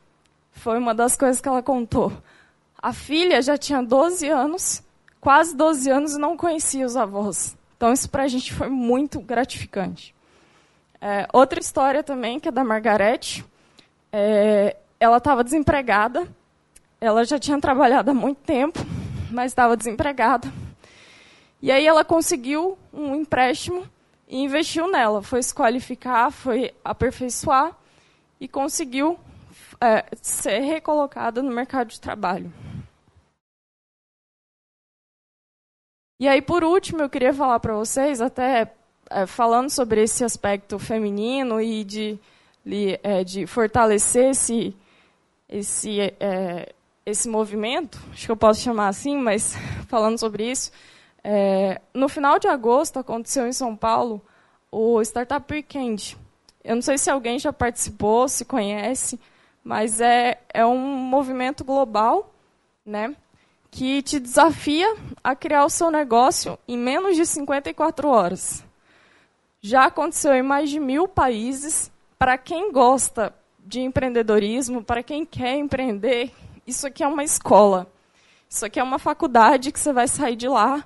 Foi 0.52 0.78
uma 0.78 0.94
das 0.94 1.16
coisas 1.16 1.40
que 1.40 1.48
ela 1.48 1.62
contou. 1.62 2.12
A 2.80 2.92
filha 2.92 3.40
já 3.40 3.56
tinha 3.56 3.82
12 3.82 4.28
anos, 4.28 4.82
quase 5.20 5.56
12 5.56 5.90
anos, 5.90 6.14
e 6.14 6.18
não 6.18 6.36
conhecia 6.36 6.84
os 6.84 6.96
avós. 6.96 7.56
Então, 7.76 7.92
isso 7.92 8.08
para 8.10 8.24
a 8.24 8.28
gente 8.28 8.52
foi 8.52 8.68
muito 8.68 9.20
gratificante. 9.20 10.14
É, 11.00 11.26
outra 11.32 11.60
história 11.60 12.02
também, 12.02 12.38
que 12.38 12.48
é 12.48 12.52
da 12.52 12.64
Margarete. 12.64 13.44
É, 14.12 14.76
ela 15.00 15.16
estava 15.16 15.42
desempregada. 15.42 16.28
Ela 17.00 17.24
já 17.24 17.38
tinha 17.38 17.60
trabalhado 17.60 18.10
há 18.10 18.14
muito 18.14 18.38
tempo, 18.38 18.78
mas 19.30 19.52
estava 19.52 19.76
desempregada. 19.76 20.50
E 21.64 21.72
aí 21.72 21.86
ela 21.86 22.04
conseguiu 22.04 22.76
um 22.92 23.14
empréstimo 23.14 23.88
e 24.28 24.38
investiu 24.38 24.86
nela. 24.86 25.22
Foi 25.22 25.42
se 25.42 25.54
qualificar, 25.54 26.30
foi 26.30 26.74
aperfeiçoar 26.84 27.74
e 28.38 28.46
conseguiu 28.46 29.18
é, 29.80 30.04
ser 30.20 30.58
recolocada 30.58 31.42
no 31.42 31.50
mercado 31.50 31.88
de 31.88 31.98
trabalho. 31.98 32.52
E 36.20 36.28
aí, 36.28 36.42
por 36.42 36.62
último, 36.62 37.00
eu 37.00 37.08
queria 37.08 37.32
falar 37.32 37.58
para 37.60 37.74
vocês, 37.74 38.20
até 38.20 38.70
é, 39.08 39.24
falando 39.24 39.70
sobre 39.70 40.02
esse 40.02 40.22
aspecto 40.22 40.78
feminino 40.78 41.62
e 41.62 41.82
de, 41.82 42.18
de, 42.62 43.00
é, 43.02 43.24
de 43.24 43.46
fortalecer 43.46 44.32
esse, 44.32 44.76
esse, 45.48 45.98
é, 45.98 46.74
esse 47.06 47.26
movimento, 47.26 47.98
acho 48.12 48.26
que 48.26 48.32
eu 48.32 48.36
posso 48.36 48.60
chamar 48.60 48.88
assim, 48.88 49.16
mas 49.16 49.56
falando 49.88 50.18
sobre 50.18 50.50
isso, 50.50 50.70
é, 51.24 51.80
no 51.94 52.06
final 52.06 52.38
de 52.38 52.46
agosto 52.46 52.98
aconteceu 52.98 53.48
em 53.48 53.52
São 53.52 53.74
Paulo 53.74 54.20
o 54.70 55.00
Startup 55.00 55.50
Weekend. 55.50 56.18
Eu 56.62 56.74
não 56.74 56.82
sei 56.82 56.98
se 56.98 57.10
alguém 57.10 57.38
já 57.38 57.50
participou, 57.50 58.28
se 58.28 58.44
conhece, 58.44 59.18
mas 59.62 60.02
é, 60.02 60.38
é 60.52 60.66
um 60.66 60.78
movimento 60.78 61.64
global, 61.64 62.34
né, 62.84 63.16
que 63.70 64.02
te 64.02 64.20
desafia 64.20 64.94
a 65.22 65.34
criar 65.34 65.64
o 65.64 65.70
seu 65.70 65.90
negócio 65.90 66.58
em 66.68 66.76
menos 66.76 67.16
de 67.16 67.24
54 67.24 68.06
horas. 68.06 68.62
Já 69.62 69.86
aconteceu 69.86 70.34
em 70.34 70.42
mais 70.42 70.68
de 70.68 70.78
mil 70.78 71.08
países. 71.08 71.90
Para 72.18 72.36
quem 72.36 72.70
gosta 72.70 73.34
de 73.58 73.80
empreendedorismo, 73.80 74.84
para 74.84 75.02
quem 75.02 75.24
quer 75.24 75.56
empreender, 75.56 76.30
isso 76.66 76.86
aqui 76.86 77.02
é 77.02 77.08
uma 77.08 77.24
escola. 77.24 77.90
Isso 78.48 78.64
aqui 78.66 78.78
é 78.78 78.82
uma 78.82 78.98
faculdade 78.98 79.72
que 79.72 79.80
você 79.80 79.92
vai 79.92 80.06
sair 80.06 80.36
de 80.36 80.48
lá 80.48 80.84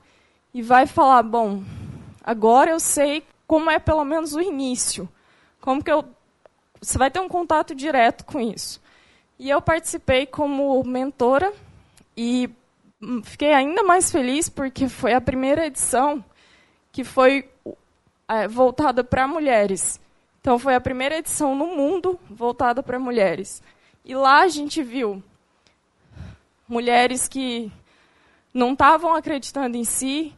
e 0.53 0.63
vai 0.63 0.87
falar, 0.87 1.23
bom, 1.23 1.63
agora 2.23 2.71
eu 2.71 2.81
sei 2.81 3.23
como 3.47 3.71
é 3.71 3.79
pelo 3.79 4.05
menos 4.05 4.35
o 4.35 4.41
início. 4.41 5.09
Como 5.61 5.83
que 5.83 5.91
eu 5.91 6.05
você 6.81 6.97
vai 6.97 7.11
ter 7.11 7.21
um 7.21 7.29
contato 7.29 7.75
direto 7.75 8.25
com 8.25 8.41
isso. 8.41 8.81
E 9.39 9.51
eu 9.51 9.61
participei 9.61 10.27
como 10.27 10.83
mentora 10.85 11.53
e 12.17 12.51
fiquei 13.25 13.53
ainda 13.53 13.83
mais 13.83 14.11
feliz 14.11 14.49
porque 14.49 14.89
foi 14.89 15.13
a 15.13 15.21
primeira 15.21 15.67
edição 15.67 16.25
que 16.91 17.05
foi 17.05 17.49
é, 18.29 18.49
voltada 18.49 19.05
para 19.05 19.29
mulheres. 19.29 20.01
Então 20.41 20.59
foi 20.59 20.75
a 20.75 20.81
primeira 20.81 21.19
edição 21.19 21.55
no 21.55 21.67
mundo 21.67 22.19
voltada 22.29 22.83
para 22.83 22.99
mulheres. 22.99 23.63
E 24.05 24.15
lá 24.15 24.43
a 24.43 24.49
gente 24.49 24.83
viu 24.83 25.23
mulheres 26.67 27.29
que 27.29 27.73
não 28.53 28.73
estavam 28.73 29.15
acreditando 29.15 29.77
em 29.77 29.85
si. 29.85 30.33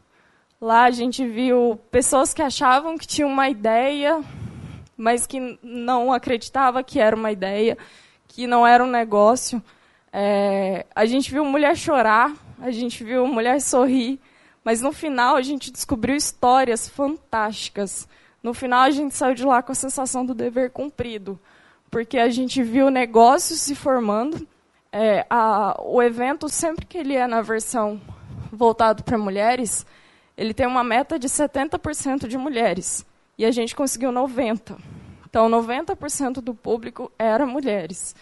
Lá 0.59 0.83
a 0.83 0.91
gente 0.91 1.25
viu 1.25 1.79
pessoas 1.89 2.33
que 2.33 2.41
achavam 2.41 2.97
que 2.97 3.07
tinham 3.07 3.29
uma 3.29 3.49
ideia, 3.49 4.23
mas 4.95 5.25
que 5.25 5.57
não 5.63 6.13
acreditava 6.13 6.83
que 6.83 6.99
era 6.99 7.15
uma 7.15 7.31
ideia, 7.31 7.77
que 8.27 8.45
não 8.45 8.65
era 8.65 8.83
um 8.83 8.89
negócio. 8.89 9.61
É, 10.13 10.85
a 10.93 11.05
gente 11.05 11.31
viu 11.31 11.43
mulher 11.43 11.75
chorar, 11.75 12.33
a 12.59 12.69
gente 12.69 13.03
viu 13.03 13.25
mulher 13.25 13.59
sorrir, 13.59 14.19
mas 14.63 14.81
no 14.81 14.91
final 14.91 15.35
a 15.35 15.41
gente 15.41 15.71
descobriu 15.71 16.15
histórias 16.15 16.87
fantásticas. 16.87 18.07
No 18.43 18.53
final 18.53 18.81
a 18.81 18.91
gente 18.91 19.15
saiu 19.15 19.33
de 19.33 19.43
lá 19.43 19.63
com 19.63 19.71
a 19.71 19.75
sensação 19.75 20.25
do 20.25 20.33
dever 20.35 20.71
cumprido, 20.71 21.39
porque 21.89 22.17
a 22.17 22.29
gente 22.29 22.61
viu 22.61 22.89
negócios 22.89 23.59
se 23.61 23.73
formando, 23.73 24.47
é, 24.91 25.25
a, 25.29 25.79
o 25.81 26.01
evento, 26.01 26.49
sempre 26.49 26.85
que 26.85 26.97
ele 26.97 27.15
é 27.15 27.25
na 27.25 27.41
versão 27.41 28.01
voltado 28.51 29.03
para 29.03 29.17
mulheres, 29.17 29.85
ele 30.37 30.53
tem 30.53 30.67
uma 30.67 30.83
meta 30.83 31.17
de 31.17 31.27
70% 31.27 32.27
de 32.27 32.37
mulheres. 32.37 33.05
E 33.37 33.45
a 33.45 33.51
gente 33.51 33.75
conseguiu 33.75 34.11
90%. 34.11 34.77
Então, 35.29 35.49
90% 35.49 36.41
do 36.41 36.53
público 36.53 37.09
era 37.17 37.45
mulheres. 37.45 38.13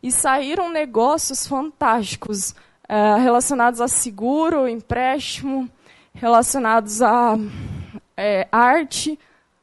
E 0.00 0.12
saíram 0.12 0.70
negócios 0.70 1.44
fantásticos 1.44 2.54
é, 2.88 3.16
relacionados 3.16 3.80
a 3.80 3.88
seguro, 3.88 4.68
empréstimo, 4.68 5.68
relacionados 6.14 7.02
a 7.02 7.36
é, 8.16 8.46
arte. 8.52 9.18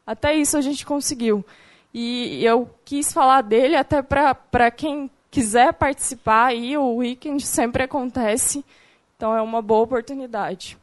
Até 0.06 0.34
isso 0.34 0.58
a 0.58 0.62
gente 0.62 0.86
conseguiu. 0.86 1.45
E 1.93 2.43
eu 2.43 2.69
quis 2.84 3.13
falar 3.13 3.41
dele 3.41 3.78
até 3.78 4.02
para 4.02 4.69
quem 4.69 5.10
quiser 5.32 5.74
participar, 5.74 6.48
aí 6.48 6.78
o 6.78 6.96
weekend 6.96 7.46
sempre 7.46 7.84
acontece, 7.84 8.63
então 9.15 9.36
é 9.36 9.42
uma 9.42 9.62
boa 9.62 9.82
oportunidade. 9.82 10.78